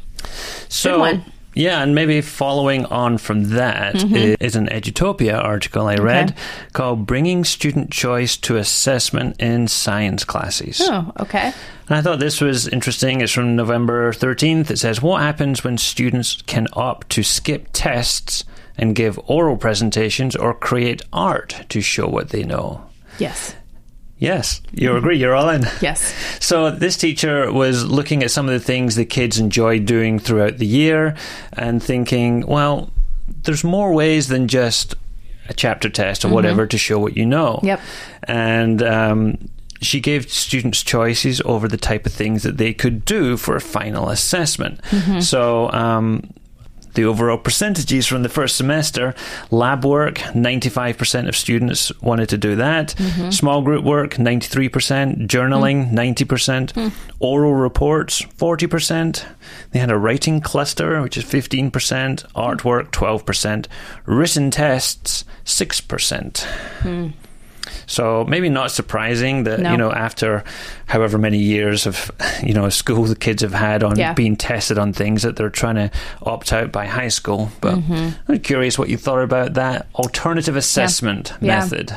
[1.17, 1.33] So.
[1.55, 4.43] Yeah, and maybe following on from that Mm-hmm.
[4.45, 6.35] is an Edutopia article I read
[6.73, 11.53] called "Bringing Student Choice to Assessment in Science Classes." oh, okay.
[11.89, 13.21] And I thought this was interesting.
[13.21, 14.71] It's from November 13th.
[14.71, 18.45] It says, What happens when students can opt to skip tests
[18.79, 22.87] and give oral presentations or create art to show what they know?
[23.19, 23.55] Yes.
[24.23, 25.19] Yes, you agree.
[25.19, 25.65] You're all in.
[25.81, 26.15] Yes.
[26.39, 30.59] So this teacher was looking at some of the things the kids enjoyed doing throughout
[30.59, 31.17] the year
[31.55, 32.91] and thinking, well,
[33.43, 34.95] there's more ways than just
[35.49, 37.59] a chapter test or whatever to show what you know.
[37.65, 37.81] Yep.
[38.23, 39.49] And um,
[39.81, 43.61] she gave students choices over the type of things that they could do for a
[43.61, 44.81] final assessment.
[45.21, 46.31] So um,
[46.95, 49.15] the overall percentages from the first semester.
[49.51, 52.95] Lab work 95% of students wanted to do that.
[52.97, 53.31] Mm-hmm.
[53.31, 55.93] Small group work 93% journaling mm.
[55.93, 56.93] 90% mm.
[57.21, 59.25] oral reports 40%
[59.71, 61.71] they had a writing cluster which is 15%
[62.33, 63.67] artwork 12%
[64.07, 66.47] written tests 6%
[67.87, 69.71] so maybe not surprising that No.
[69.73, 70.45] you know after
[70.87, 72.11] however many years of
[72.43, 74.13] you know school the kids have had on Yeah.
[74.15, 75.91] being tested on things that they're trying to
[76.23, 77.51] opt out by high school.
[77.61, 78.33] But Mm-hmm.
[78.33, 81.59] I'm curious what you thought about that alternative assessment Yeah.
[81.61, 81.93] method.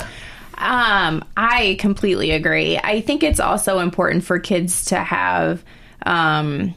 [0.57, 2.77] Um, I completely agree.
[2.81, 5.63] I think it's also important for kids to have
[6.05, 6.73] um,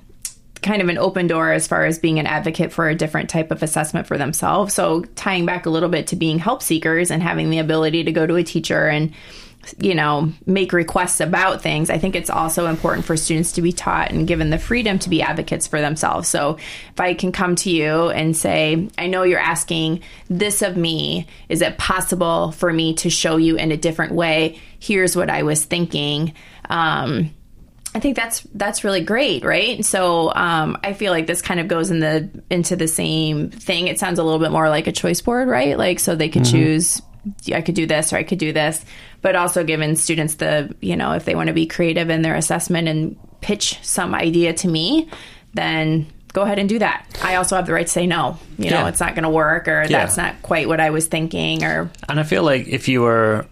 [0.59, 3.51] kind of an open door as far as being an advocate for a different type
[3.51, 4.75] of assessment for themselves.
[4.75, 8.13] So tying back a little bit to being help seekers and having the ability to
[8.13, 9.13] go to a teacher and
[9.81, 13.73] you know make requests about things i think it's also important for students to be
[13.73, 16.29] taught and given the freedom to be advocates for themselves.
[16.29, 16.57] So
[16.91, 21.27] if i can come to you and say i know you're asking this of me.
[21.49, 24.59] Is it possible for me to show you in a different way?
[24.79, 26.35] Here's what i was thinking.
[26.71, 27.31] Um,
[27.95, 29.85] I think that's that's really great, right?
[29.85, 33.89] So um, I feel like this kind of goes in the into the same thing.
[33.89, 35.77] It sounds a little bit more like a choice board, right?
[35.79, 37.01] Like so they could choose.
[37.53, 38.85] I could do this or I could do this,
[39.21, 42.35] but also giving students the you know if they want to be creative in their
[42.37, 45.09] assessment and pitch some idea to me,
[45.55, 47.07] then go ahead and do that.
[47.23, 48.39] I also have the right to say no.
[48.59, 48.89] You know, Yeah.
[48.89, 50.01] it's not going to work, or Yeah.
[50.01, 53.47] that's not quite what I was thinking, or And I feel like if you were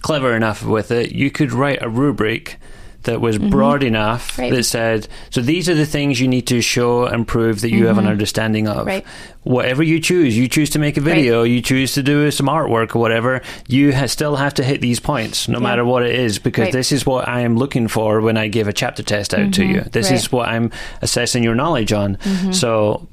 [0.00, 2.58] clever enough with it, you could write a rubric
[3.06, 4.42] that was broad enough Mm-hmm.
[4.42, 4.52] Right.
[4.52, 7.86] that said, so these are the things you need to show and prove that you
[7.86, 8.76] have an understanding of.
[8.78, 8.86] Mm-hmm.
[8.88, 9.06] Right.
[9.42, 12.94] Whatever you choose, you choose to make a video, you choose to do some artwork
[12.96, 16.38] or whatever, you ha- still have to hit these points no matter what it is
[16.38, 16.68] because Right.
[16.70, 16.76] Mm-hmm.
[16.78, 19.64] this is what I am looking for when I give a chapter test out to
[19.64, 19.80] you.
[19.82, 22.18] This is what I'm assessing your knowledge on.
[22.52, 23.06] So,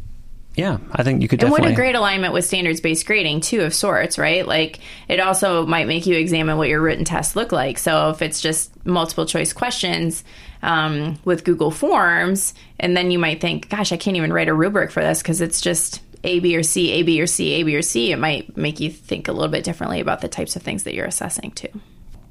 [0.56, 1.72] yeah, I think you could And definitely.
[1.72, 4.48] what a great alignment with standards based grading, too, of sorts, right?
[4.48, 7.80] Like, it also might make you examine what your written tests look like.
[7.80, 10.24] So, if it's just multiple choice questions
[10.62, 14.54] um, with Google Forms, and then you might think, gosh, I can't even write a
[14.54, 17.64] rubric for this because it's just A, B, or C, A, B, or C, A,
[17.64, 20.56] B, or C, it might make you think a little bit differently about the types
[20.56, 21.70] of things that you're assessing, too.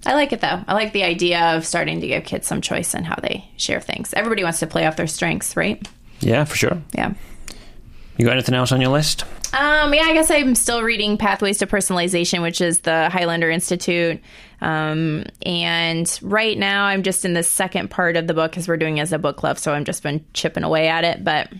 [0.04, 0.60] I like it though.
[0.66, 3.80] I like the idea of starting to give kids some choice in how they share
[3.80, 4.12] things.
[4.12, 5.80] Everybody wants to play off their strengths, right?
[6.20, 6.82] yeah, for sure.
[6.92, 7.14] Yeah.
[8.22, 9.24] You got anything else on your list?
[9.52, 14.20] Um, yeah, I guess I'm still reading Pathways to Personalization, which is the Highlander Institute.
[14.60, 18.76] Um, and right now I'm just in the second part of the book because we're
[18.76, 21.24] doing as a book club, so I've just been chipping away at it.
[21.24, 21.52] But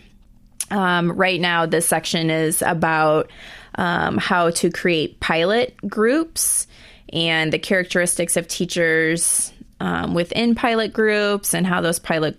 [0.71, 3.29] um, right now, this section is about
[3.75, 6.65] um, how to create pilot groups
[7.11, 12.37] and the characteristics of teachers um, within pilot groups and how those pilot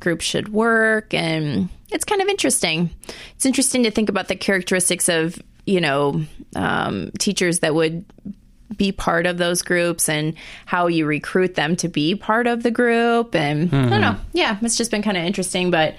[0.00, 2.90] groups should work and it's kind of interesting
[3.34, 6.22] it's interesting to think about the characteristics of you know
[6.56, 8.04] um, teachers that would
[8.76, 10.34] be part of those groups and
[10.66, 14.58] how you recruit them to be part of the group and i don't know yeah
[14.62, 15.94] it's just been kind of interesting but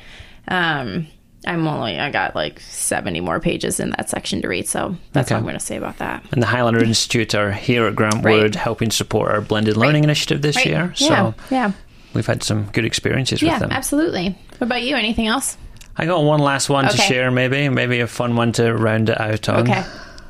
[0.48, 1.08] um,
[1.46, 5.28] I'm only I got like 70 more pages in that section to read, so that's
[5.28, 5.36] Okay.
[5.36, 6.22] what I'm going to say about that.
[6.34, 8.42] And the Highlander Institute are here at Grant Right.
[8.42, 10.66] Wood helping support our blended learning initiative this Right.
[10.66, 10.94] year.
[10.98, 11.72] Yeah, So yeah,
[12.14, 13.72] we've had some good experiences yeah, with them.
[13.72, 14.30] absolutely.
[14.58, 14.96] What about you?
[14.96, 15.58] Anything else?
[15.98, 19.20] I got one last one to share, maybe, maybe a fun one to round it
[19.20, 19.70] out on.
[19.70, 19.84] Okay.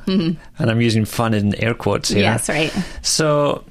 [0.06, 2.22] And I'm using fun in air quotes here.
[2.22, 2.72] Yes, right.
[3.02, 3.62] So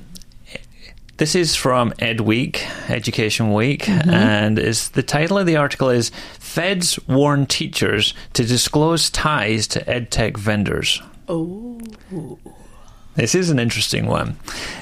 [1.17, 4.09] this is from Ed Week, Education Week, Mm-hmm.
[4.09, 9.81] and is the title of the article is Feds warn teachers to disclose ties to
[9.83, 11.01] edtech vendors.
[11.27, 11.81] Oh.
[13.19, 14.37] This is an interesting one.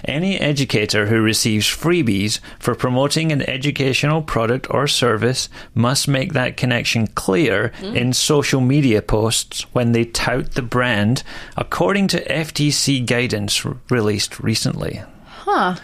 [0.06, 6.56] Any educator who receives freebies for promoting an educational product or service must make that
[6.56, 7.96] connection clear hmm.
[7.96, 11.24] in social media posts when they tout the brand,
[11.56, 15.02] according to FTC guidance r- released recently.
[15.26, 15.78] Huh.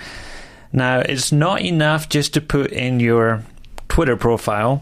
[0.72, 3.43] Now, it's not enough just to put in your
[3.90, 4.82] Twitter profile,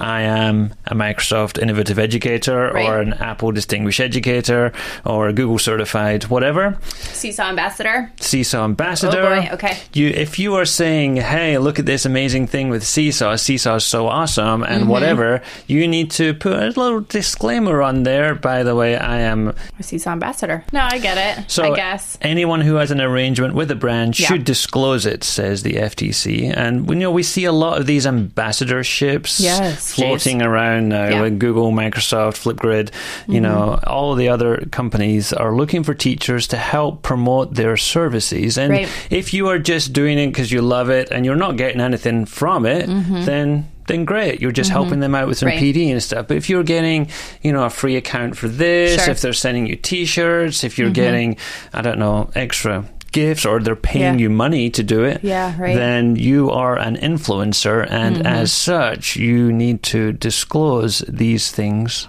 [0.00, 2.86] I am a Microsoft Innovative Educator Right.
[2.88, 4.72] or an Apple Distinguished Educator
[5.06, 6.76] or a Google Certified, whatever.
[6.90, 8.12] Seesaw Ambassador.
[8.20, 9.20] Seesaw Ambassador.
[9.22, 9.78] Oh, boy, okay.
[9.94, 13.36] You, if you are saying, "Hey, look at this amazing thing with Seesaw.
[13.36, 14.72] Seesaw is so awesome," Mm-hmm.
[14.72, 18.34] and whatever, you need to put a little disclaimer on there.
[18.34, 19.54] By the way, I am.
[19.78, 20.64] A Seesaw Ambassador.
[20.72, 21.50] No, I get it.
[21.50, 22.18] So I guess.
[22.20, 24.26] anyone who has an arrangement with a brand Yeah.
[24.28, 26.52] should disclose it, says the FTC.
[26.54, 31.08] And we you know we see a lot of these ambassadorships Yes, floating around now
[31.08, 31.22] Yeah.
[31.22, 32.90] with Google, Microsoft, Flipgrid.
[33.26, 38.58] You know, all the other companies are looking for teachers to help promote their services.
[38.58, 38.88] And Right.
[39.10, 42.26] if you are just doing it because you love it and you're not getting anything
[42.26, 44.40] from it, then then great.
[44.40, 45.56] You're just helping them out with some Mm-hmm.
[45.64, 45.74] Right.
[45.74, 46.28] PD and stuff.
[46.28, 47.08] But if you're getting,
[47.42, 49.00] you know, a free account for this, Sure.
[49.02, 49.10] Mm-hmm.
[49.10, 51.36] if they're sending you T-shirts, if you're getting,
[51.74, 54.22] I don't know, extra gifts, or they're paying Yeah.
[54.24, 55.70] you money to do it, Yeah, right.
[55.70, 55.78] Mm-hmm.
[55.78, 62.08] then you are an influencer, and as such, you need to disclose these things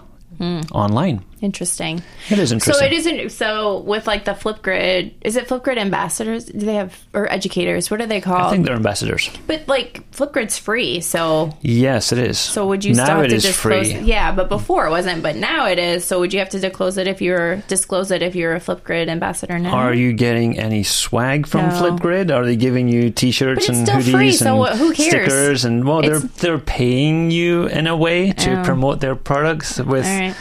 [0.72, 1.22] online.
[1.44, 2.02] Interesting.
[2.30, 2.80] It is interesting.
[2.80, 3.32] So it isn't.
[3.32, 6.46] So with like the Flipgrid, is it Flipgrid ambassadors?
[6.46, 7.92] Do they have or educators?
[7.92, 8.44] What are they called?
[8.48, 9.30] I think they're ambassadors.
[9.46, 12.40] but like Flipgrid's free, so Yes, it is.
[12.40, 13.92] so would you now still have it to is disclose?
[13.92, 14.02] free.
[14.04, 15.22] Yeah, but before it wasn't.
[15.22, 16.06] But now it is.
[16.06, 19.10] So would you have to disclose it if you're disclose it if you're a Flipgrid
[19.10, 19.74] ambassador now?
[19.74, 21.76] Are you getting any swag from No.
[21.76, 22.34] Flipgrid?
[22.34, 25.10] Are they giving you T-shirts and hoodies free, and so what- who cares?
[25.10, 25.66] stickers?
[25.66, 28.64] And well, they're they're paying you in a way to Oh.
[28.64, 30.36] promote their products with All right.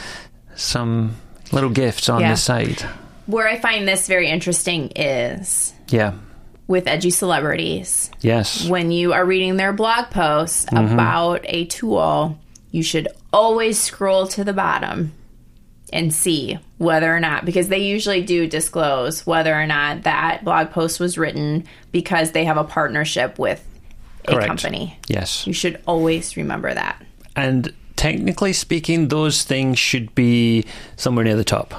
[0.55, 1.15] Some
[1.51, 2.31] little gifts on Yeah.
[2.31, 2.81] the side.
[3.25, 6.13] Where I find this very interesting is Yeah.
[6.67, 8.09] with edu-celebrities.
[8.21, 8.65] Yes.
[8.67, 10.93] when you are reading their blog posts Mm-hmm.
[10.93, 12.37] about a tool,
[12.71, 15.11] you should always scroll to the bottom
[15.91, 20.71] and see whether or not, because they usually do disclose whether or not that blog
[20.71, 23.63] post was written because they have a partnership with
[24.27, 24.97] a company.
[25.07, 25.45] Yes.
[25.45, 26.99] You should always remember that.
[27.35, 27.71] And
[28.03, 30.65] technically speaking, those things should be
[30.97, 31.73] somewhere near the top.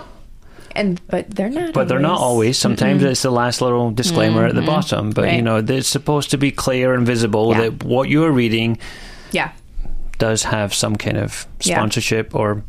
[0.74, 1.74] And but they're not.
[1.74, 2.56] But they're not always.
[2.56, 4.70] Sometimes it's the last little disclaimer at the mm-hmm.
[4.70, 5.10] bottom.
[5.10, 7.60] But you know, it's supposed to be clear and visible Yeah.
[7.60, 8.78] that what you are reading
[9.32, 9.52] Yeah.
[10.18, 11.76] does have some kind of Yeah.
[11.76, 12.64] sponsorship or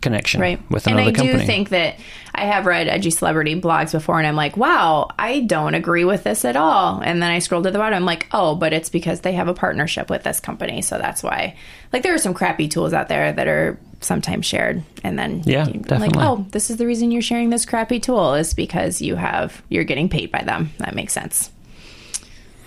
[0.00, 1.38] connection right with and i company.
[1.40, 1.96] do think that
[2.34, 6.44] i have read edu-celebrity blogs before and i'm like wow i don't agree with this
[6.44, 9.20] at all and then i scroll to the bottom i'm like oh but it's because
[9.22, 11.56] they have a partnership with this company so that's why
[11.92, 15.64] like there are some crappy tools out there that are sometimes shared and then Yeah,
[15.64, 16.08] definitely.
[16.10, 19.62] like oh this is the reason you're sharing this crappy tool is because you have
[19.68, 21.50] you're getting paid by them that makes sense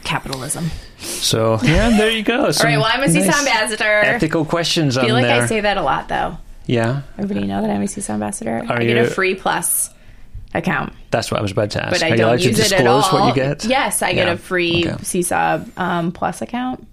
[0.03, 0.65] capitalism
[0.97, 2.41] So yeah, there you go.
[2.45, 5.43] all right well i'm a Seesaw ambassador Ethical questions i feel like there.
[5.43, 6.37] i say that a lot though
[6.71, 8.63] yeah, Everybody know that I'm a Seesaw ambassador.
[8.69, 9.89] Are I get a free plus
[10.53, 11.91] account, that's what I was about to ask.
[11.99, 13.01] but I you don't use it at all.
[13.03, 13.63] what you get?
[13.65, 14.33] Yes, I get Yeah.
[14.33, 15.03] a free Okay.
[15.03, 16.87] Seesaw um, plus account.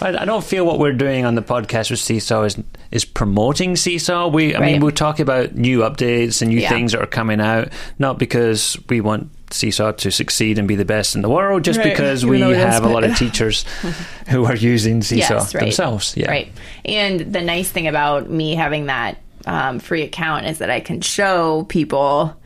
[0.00, 2.56] I, don't feel what we're doing on the podcast with Seesaw is
[2.90, 4.28] is promoting Seesaw.
[4.28, 4.82] We, I mean, Right.
[4.82, 6.68] we talk about new updates and new Yeah.
[6.70, 7.68] things that are coming out,
[7.98, 11.78] not because we want Seesaw to succeed and be the best in the world, just
[11.78, 11.88] Right.
[11.90, 13.64] because Even we though it is, have a lot of teachers
[14.28, 15.60] who are using Seesaw yes, right.
[15.62, 16.14] themselves.
[16.16, 16.52] Yeah, Right.
[16.84, 21.00] And the nice thing about me having that um, free account is that I can
[21.00, 22.36] show people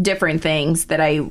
[0.00, 1.22] different things that I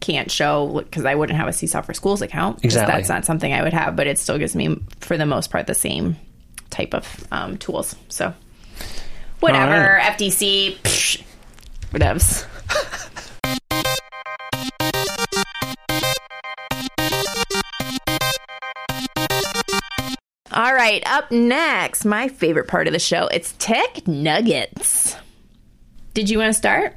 [0.00, 2.56] can't show because I wouldn't have a Seesaw for Schools account.
[2.56, 2.92] 'cause Exactly.
[2.94, 5.66] That's not something I would have, but it still gives me, for the most part,
[5.66, 6.16] the same
[6.70, 7.96] type of um, tools.
[8.08, 8.34] So,
[9.40, 9.94] whatever.
[9.96, 10.16] right.
[10.18, 11.22] FTC, psh,
[11.92, 12.44] whatevs.
[20.56, 23.26] All right, up next, my favorite part of the show.
[23.26, 25.14] It's Tech Nuggets.
[26.14, 26.94] Did you want to start?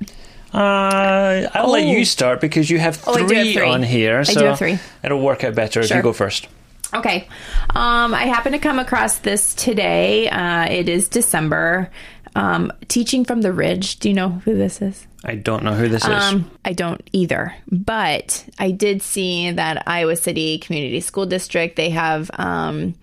[0.54, 1.92] Uh, I'll let Oh.
[1.92, 3.68] you start because you have Oh, I three, do have three.
[3.70, 4.20] on here.
[4.20, 4.80] I so do have three.
[5.04, 6.48] It'll work out better if you go first.
[6.96, 7.28] Okay.
[7.76, 10.30] Um, I happened to come across this today.
[10.30, 11.92] Uh, it is December.
[12.36, 14.00] Um, Teaching from the Ridge.
[14.00, 15.06] Do you know who this is?
[15.26, 16.10] I don't know who this is.
[16.10, 21.90] Um, I don't either, but I did see that Iowa City Community School District they
[21.90, 22.96] have um,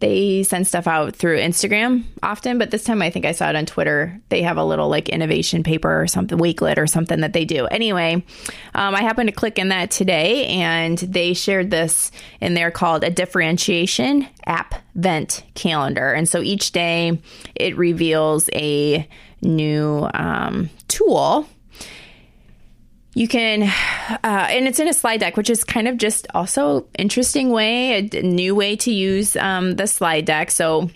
[0.00, 3.56] they send stuff out through Instagram often, but this time I think I saw it
[3.56, 4.20] on Twitter.
[4.28, 7.66] They have a little like innovation paper or something, Wakelet or something that they do.
[7.66, 8.24] Anyway,
[8.74, 13.02] um, I happened to click in that today, and they shared this in there called
[13.02, 17.20] a differentiation app vent calendar, and so each day
[17.56, 19.08] it reveals a
[19.42, 21.48] new um, tool
[23.18, 26.86] you can uh, and it's in a slide deck which is kind of just also
[26.96, 30.50] interesting way a new way to use um, the slide deck.
[30.50, 30.88] So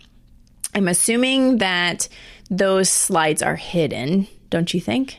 [0.74, 2.08] i'm assuming that
[2.48, 5.18] those slides are hidden don't you think?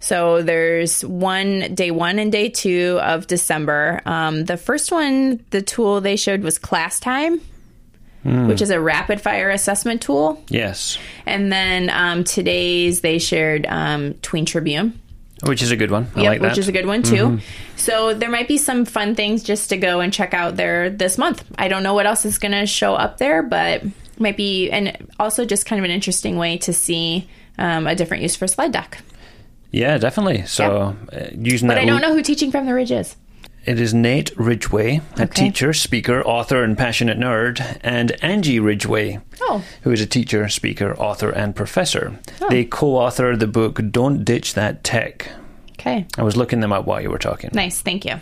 [0.00, 4.02] So there's one day one and day two of december.
[4.06, 7.40] Um, the first one the tool they showed was Classtime
[8.24, 10.42] which is a rapid fire assessment tool.
[10.48, 14.94] Yes, and then um, today's they shared um, TweenTribune
[15.44, 16.08] which is a good one.
[16.14, 16.48] I Yep, like that.
[16.50, 17.40] which is a good one too.
[17.76, 21.18] So there might be some fun things just to go and check out there this
[21.18, 21.44] month.
[21.58, 23.82] I don't know what else is going to show up there, but
[24.18, 27.28] might be, and also just kind of an interesting way to see
[27.58, 28.98] um, a different use for slide deck.
[29.72, 30.46] yeah, definitely.
[30.46, 33.14] So uh, using But that, I don't know who Teaching from the Ridge is.
[33.66, 35.46] It is Nate Ridgway, a Okay.
[35.46, 39.62] teacher, speaker, author, and passionate nerd, and Angie Ridgway, Oh.
[39.82, 42.18] who is a teacher, speaker, author, and professor.
[42.50, 45.28] They co-authored the book "Don't Ditch That Tech."
[45.78, 47.50] Okay, I was looking them up while you were talking.
[47.52, 47.80] nice.
[47.82, 48.14] Thank you.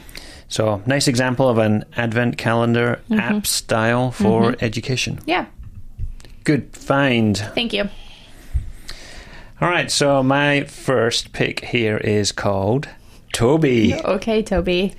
[0.48, 3.20] So, nice example of an advent calendar Mm-hmm.
[3.20, 5.18] app style for education.
[5.26, 5.46] Yeah,
[6.44, 7.38] Good find.
[7.54, 7.88] thank you.
[9.60, 12.88] All right, so my first pick here is called
[13.32, 13.94] Toby.
[14.04, 14.94] Okay, Toby.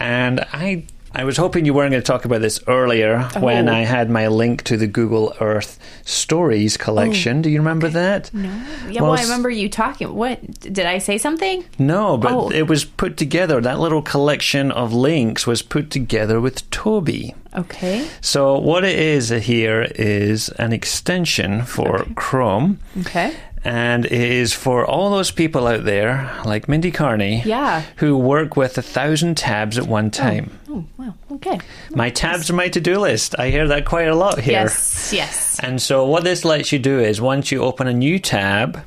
[0.00, 3.72] And I I was hoping you weren't going to talk about this earlier when Oh.
[3.74, 7.40] I had my link to the Google Earth Stories collection.
[7.40, 8.32] Oh, Do you remember that?
[8.32, 8.48] No.
[8.88, 10.14] Yeah, Well, well, I remember you talking.
[10.14, 11.64] What did I say something?
[11.80, 12.50] No, but Oh.
[12.50, 13.60] it was put together.
[13.60, 17.34] That little collection of links was put together with Toby.
[17.58, 18.06] Okay.
[18.20, 22.78] So what it is here is an extension for Chrome.
[23.00, 23.32] Okay.
[23.62, 27.82] And it is for all those people out there, like Mindy Cairney, Yeah.
[27.96, 30.10] who work with a thousand tabs at one oh.
[30.10, 30.58] time.
[30.68, 31.14] Oh, wow.
[31.32, 31.58] Okay.
[31.90, 33.34] My tabs are my to do list.
[33.38, 34.52] I hear that quite a lot here.
[34.52, 35.12] Yes.
[35.12, 35.60] Yes.
[35.62, 38.82] And so, what this lets you do is once you open a new tab,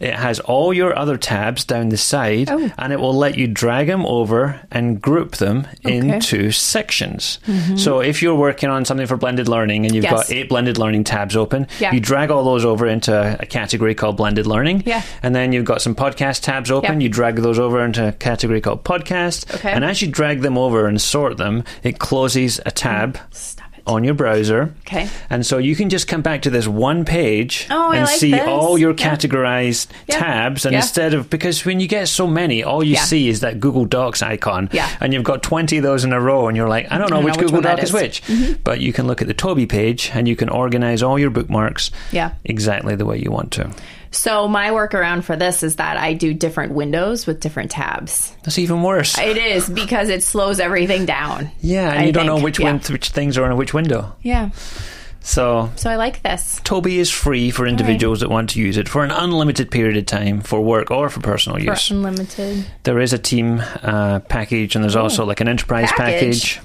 [0.00, 2.70] it has all your other tabs down the side, Oh.
[2.78, 7.38] and it will let you drag them over and group them into sections.
[7.76, 10.14] So, if you're working on something for blended learning and you've Mm-hmm.
[10.16, 10.28] Yes.
[10.28, 11.92] got eight blended learning tabs open, Yeah.
[11.92, 14.82] you drag all those over into a category called blended learning.
[14.86, 15.02] Yeah.
[15.22, 17.04] And then you've got some podcast tabs open, Yeah.
[17.04, 19.52] you drag those over into a category called podcast.
[19.54, 19.70] Okay.
[19.70, 23.69] And as you drag them over and sort them, it closes a tab Stop.
[23.90, 24.72] On your browser.
[24.86, 25.08] Okay.
[25.28, 28.30] And so you can just come back to this one page Oh, and like see
[28.30, 28.46] this.
[28.46, 29.14] all your Yeah.
[29.16, 30.18] categorized Yeah.
[30.18, 30.64] tabs.
[30.64, 30.80] And Yeah.
[30.80, 34.22] instead of, because when you get so many, all you see is that Google Docs
[34.22, 34.68] icon.
[34.72, 34.88] Yeah.
[35.00, 37.16] And you've got 20 of those in a row, and you're like, I don't know
[37.16, 37.94] don't which know which Google Doc is is.
[37.94, 38.46] Mm-hmm.
[38.46, 38.58] which.
[38.64, 41.90] But you can look at the Toby page and you can organize all your bookmarks
[42.12, 42.30] Yeah.
[42.44, 43.70] exactly the way you want to.
[44.12, 48.34] So my workaround for this is that I do different windows with different tabs.
[48.42, 49.16] That's even worse.
[49.18, 51.50] It is because it slows everything down.
[51.60, 52.72] yeah, and I you don't know which, yeah.
[52.72, 54.14] win- which things are in which window.
[54.22, 54.50] Yeah.
[55.22, 56.60] So So I like this.
[56.64, 60.06] Toby is free for individuals that want to use it for an unlimited period of
[60.06, 61.90] time for work or for personal For use.
[61.90, 62.64] unlimited.
[62.84, 66.56] There is a team uh, package and there's also like an enterprise Package?
[66.56, 66.60] package.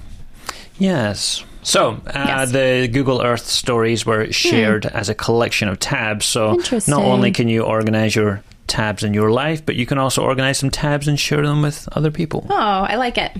[0.79, 1.43] Yes.
[1.65, 2.51] So, uh, Yes.
[2.51, 6.25] the Google Earth stories were shared as a collection of tabs.
[6.27, 10.21] So, not only can you organize your tabs in your life, but you can also
[10.23, 12.45] organize some tabs and share them with other people.
[12.49, 13.31] Oh, I like it.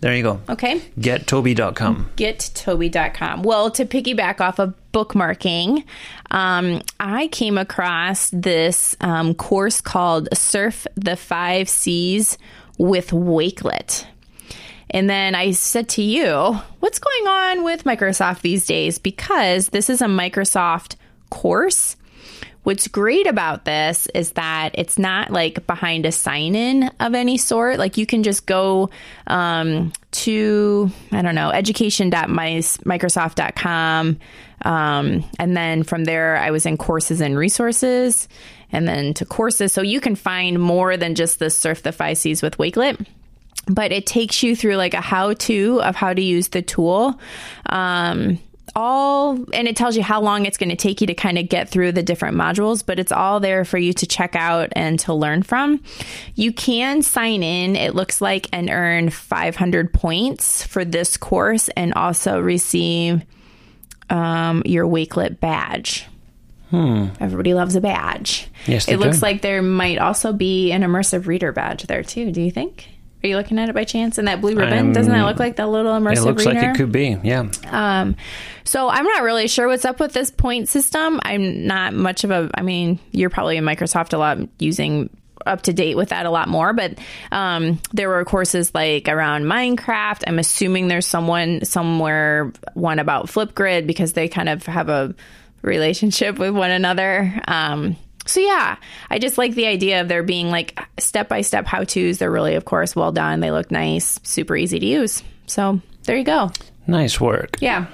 [0.00, 0.40] There you go.
[0.48, 0.80] Okay.
[0.98, 2.10] GetToby.com.
[2.16, 3.42] gettoby.com.
[3.42, 5.84] Well, to piggyback off of bookmarking,
[6.30, 12.36] um, I came across this um, course called Surf the Five Seas
[12.78, 14.06] with Wakelet.
[14.90, 18.98] And then I said to you, what's going on with Microsoft these days?
[18.98, 20.96] Because this is a Microsoft
[21.30, 21.96] course.
[22.64, 27.38] What's great about this is that it's not like behind a sign in of any
[27.38, 27.78] sort.
[27.78, 28.90] Like you can just go
[29.28, 34.18] um, to, I don't know, education.microsoft.com.
[34.62, 38.28] Um, and then from there, I was in courses and resources
[38.72, 39.72] and then to courses.
[39.72, 43.06] So you can find more than just the Surf the Five Seas with Wakelet
[43.66, 47.18] but it takes you through like a how to of how to use the tool.
[47.66, 48.38] Um,
[48.76, 51.48] all, and it tells you how long it's going to take you to kind of
[51.48, 54.98] get through the different modules, but it's all there for you to check out and
[55.00, 55.82] to learn from.
[56.34, 61.94] You can sign in, it looks like, and earn 500 points for this course and
[61.94, 63.22] also receive
[64.08, 66.06] um, your Wakelet badge.
[66.70, 67.06] Hmm.
[67.18, 68.46] Everybody loves a badge.
[68.66, 72.30] Yes, it looks like there might also be an immersive reader badge there too.
[72.30, 72.88] Do you think?
[73.22, 74.16] Are you looking at it by chance?
[74.18, 76.60] And that blue ribbon I'm- doesn't that look like the little immersive It looks reader?
[76.60, 77.18] like it could be.
[77.22, 77.48] Yeah.
[77.70, 78.16] Um,
[78.64, 81.20] so I'm not really sure what's up with this point system.
[81.24, 82.50] I'm not much of a.
[82.54, 85.10] I mean, you're probably in Microsoft a lot using
[85.46, 86.72] up to date with that a lot more.
[86.72, 86.98] But
[87.32, 90.22] um, there were courses like around Minecraft.
[90.26, 95.14] I'm assuming there's someone somewhere one about Flipgrid because they kind of have a
[95.62, 97.40] relationship with one another.
[97.48, 97.96] Um,
[98.30, 98.76] so yeah,
[99.10, 102.18] I just like the idea of there being like step by step how tos.
[102.18, 103.40] They're really, of course, well done.
[103.40, 105.22] They look nice, super easy to use.
[105.46, 106.50] So there you go.
[106.86, 107.56] Nice work.
[107.60, 107.86] Yeah.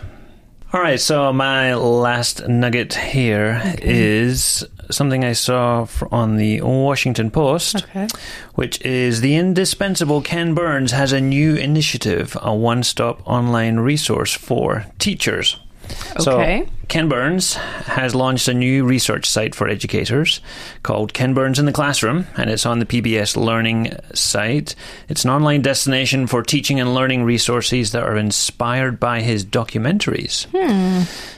[0.72, 7.76] All right, so my last nugget here is something I saw on the Washington Post,
[7.84, 8.09] Okay.
[8.57, 14.34] which is the indispensable Ken Burns has a new initiative, a one stop online resource
[14.34, 15.59] for teachers.
[16.20, 16.64] Okay.
[16.66, 20.41] So, Ken Burns has launched a new research site for educators
[20.84, 24.76] called Ken Burns in the Classroom, and it's on the PBS Learning site.
[25.09, 30.47] It's an online destination for teaching and learning resources that are inspired by his documentaries.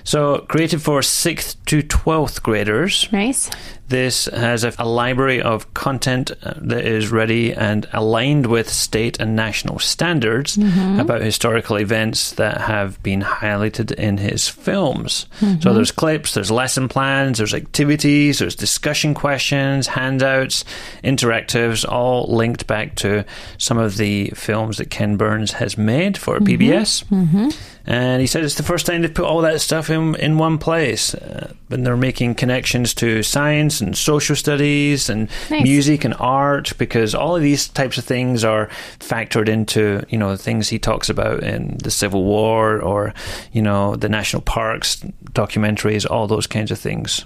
[0.05, 3.51] So, created for 6th to 12th graders, Nice.
[3.89, 9.19] this has a, a library of content uh, that is ready and aligned with state
[9.21, 15.27] and national standards about historical events that have been highlighted in his films.
[15.39, 15.75] So mm-hmm.
[15.75, 20.65] there's clips, there's lesson plans, there's activities, there's discussion questions, handouts,
[21.05, 23.25] interactives, all linked back to
[23.57, 26.63] some of the films that Ken Burns has made for mm-hmm.
[26.63, 27.05] PBS.
[27.05, 27.49] Mm-hmm.
[27.91, 30.59] And he said it's the first time they've put all that stuff in in one
[30.59, 31.15] place.
[31.15, 35.63] Uh, and they're making connections to science and social studies and Nice.
[35.63, 38.69] music and art because all of these types of things are
[39.01, 43.15] factored into you know the things he talks about in the Civil War or
[43.53, 44.97] you know the national parks
[45.33, 47.25] documentaries, all those kinds of things.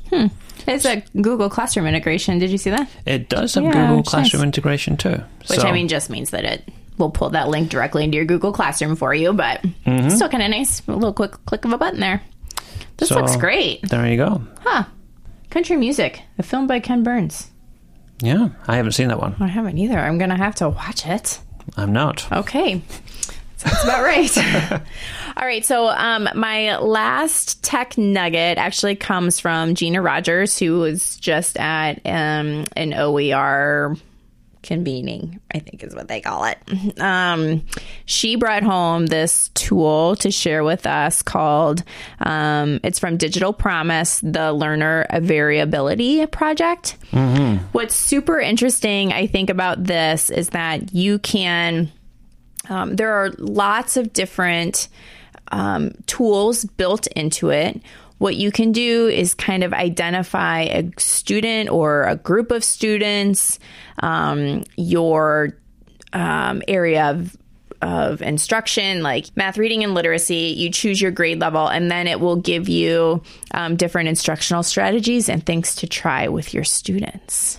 [0.68, 2.38] It's a Google Classroom integration.
[2.38, 2.88] Did you see that?
[3.04, 4.46] It does have Yeah, Google Classroom nice.
[4.46, 5.22] integration too.
[5.48, 6.68] Which So- I mean just means that it
[7.02, 10.42] will pull that link directly into your Google Classroom for you, but it's still kind
[10.42, 10.80] of nice.
[10.88, 12.22] A little quick click of a button there.
[12.96, 13.82] This So- looks great.
[13.88, 14.42] there you go.
[14.60, 14.84] Huh.
[15.50, 17.50] Country Music, a film by Ken Burns.
[18.20, 19.34] Yeah, I haven't seen that one.
[19.40, 19.98] I haven't either.
[19.98, 21.40] I'm going to have to watch it.
[21.76, 22.26] I'm not.
[22.32, 22.80] Okay.
[23.58, 24.38] That's about right.
[25.36, 25.64] All right.
[25.64, 32.00] So, um, my last tech nugget actually comes from Gina Rogers, who was just at
[32.04, 33.96] um, an OER
[34.62, 36.58] convening, I think is what they call it.
[37.00, 37.64] Um,
[38.04, 41.82] she brought home this tool to share with us called,
[42.20, 46.96] um, it's from Digital Promise, the Learner Variability Project.
[47.72, 51.90] What's super interesting, I think, about this is that you can
[52.68, 54.88] um, there are lots of different
[55.50, 57.80] um, tools built into it.
[58.22, 63.58] What you can do is kind of identify a student or a group of students,
[63.98, 65.58] um, your
[66.12, 67.36] um, area of
[67.82, 70.54] of instruction, like math, reading, and literacy.
[70.56, 75.28] You choose your grade level, and then it will give you um, different instructional strategies
[75.28, 77.58] and things to try with your students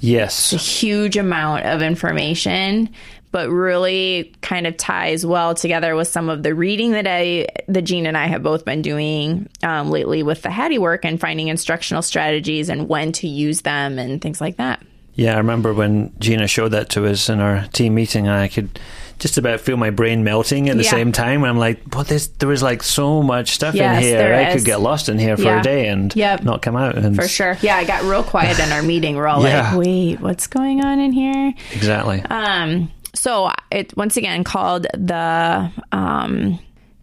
[0.00, 0.54] Yes.
[0.54, 2.88] A huge amount of information
[3.32, 7.82] but really kind of ties well together with some of the reading that I, that
[7.82, 11.48] Jean and I have both been doing um, lately with the Hattie work and finding
[11.48, 14.82] instructional strategies and when to use them and things like that.
[15.14, 18.48] Yeah, I remember when Gina showed that to us in our team meeting, and I
[18.48, 18.78] could
[19.18, 20.90] just about feel my brain melting at the Yeah.
[20.90, 21.42] same time.
[21.42, 24.32] And I'm like, "But this, there was like so much stuff Yes, in here.
[24.34, 24.54] I is.
[24.54, 25.60] could get lost in here for Yeah.
[25.60, 26.44] a day and Yep.
[26.44, 27.58] not come out." And For sure.
[27.60, 29.16] Yeah, I got real quiet in our meeting.
[29.16, 29.70] We're all Yeah.
[29.74, 31.52] like, wait, what's going on in here?
[31.74, 32.22] Exactly.
[32.30, 36.58] Um, so it once again called the um,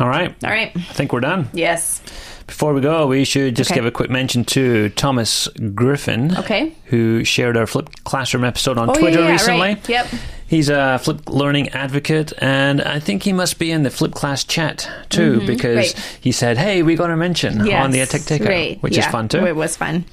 [0.00, 0.34] All right.
[0.42, 0.72] All right.
[0.74, 1.48] I think we're done.
[1.52, 2.00] Yes.
[2.46, 3.78] Before we go, we should just Okay.
[3.78, 6.72] give a quick mention to Thomas Griffin, Okay.
[6.86, 9.60] who shared our Flip Classroom episode on Oh, Twitter yeah, recently.
[9.60, 9.88] right.
[9.88, 10.06] Yep.
[10.48, 14.42] He's a Flip Learning advocate, and I think he must be in the Flip Class
[14.42, 16.00] chat too, because Mm-hmm.
[16.00, 16.18] Right.
[16.20, 18.78] he said, "Hey, we got a mention on the Yes, Tech Takeout," right.
[18.82, 19.46] which is fun too.
[19.46, 20.06] It was fun.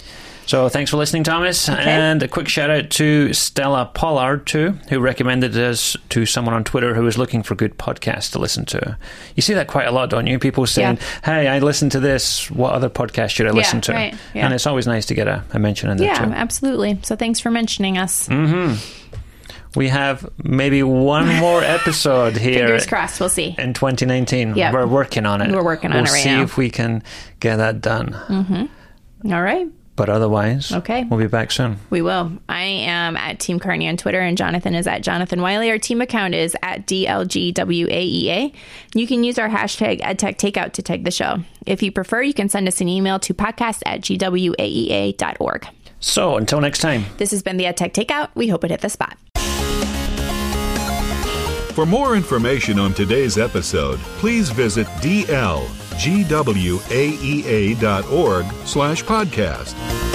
[0.48, 1.68] So thanks for listening, Thomas.
[1.68, 6.64] And a quick shout out to Stella Pollard, too, who recommended us to someone on
[6.64, 8.98] Twitter who was looking for good podcasts to listen to.
[9.36, 10.40] You see that quite a lot, don't you?
[10.40, 11.04] People saying, Yeah.
[11.26, 12.50] hey, I listened to this.
[12.50, 13.92] What other podcast should I listen to?
[13.92, 14.46] right, yeah.
[14.46, 16.32] And it's always nice to get a, a mention in there, Yeah, too.
[16.32, 16.98] absolutely.
[17.04, 18.30] So thanks for mentioning us.
[18.30, 18.76] Mm-hmm.
[19.78, 22.60] We have maybe one more episode here.
[22.68, 23.20] Fingers crossed.
[23.20, 23.54] We'll see.
[23.60, 24.56] in 2019.
[24.56, 24.74] Yep.
[24.74, 25.52] We're working on it.
[25.52, 26.44] We're working on we'll it right see now.
[26.44, 27.04] if we can
[27.42, 28.14] get that done.
[28.30, 29.34] Mm-hmm.
[29.34, 29.68] All right.
[29.98, 31.04] But otherwise, Okay.
[31.10, 31.80] we'll be back soon.
[31.90, 32.32] We will.
[32.48, 35.70] I am at Team Cairney on Twitter, and Jonathan is at Jonathan Wylie.
[35.72, 38.54] Our team account is at DLGWAEA.
[38.94, 41.40] You can use our hashtag EdTechTakeout to tag the show.
[41.66, 45.68] If you prefer, you can send us an email to podcast at GWAEA.org.
[46.00, 47.06] So until next time.
[47.18, 48.30] This has been the EdTech Takeout.
[48.36, 49.18] We hope it hit the spot.
[51.74, 54.86] For more information on today's episode, please visit
[55.98, 56.86] dlgwaea.org
[58.66, 60.07] slash podcast.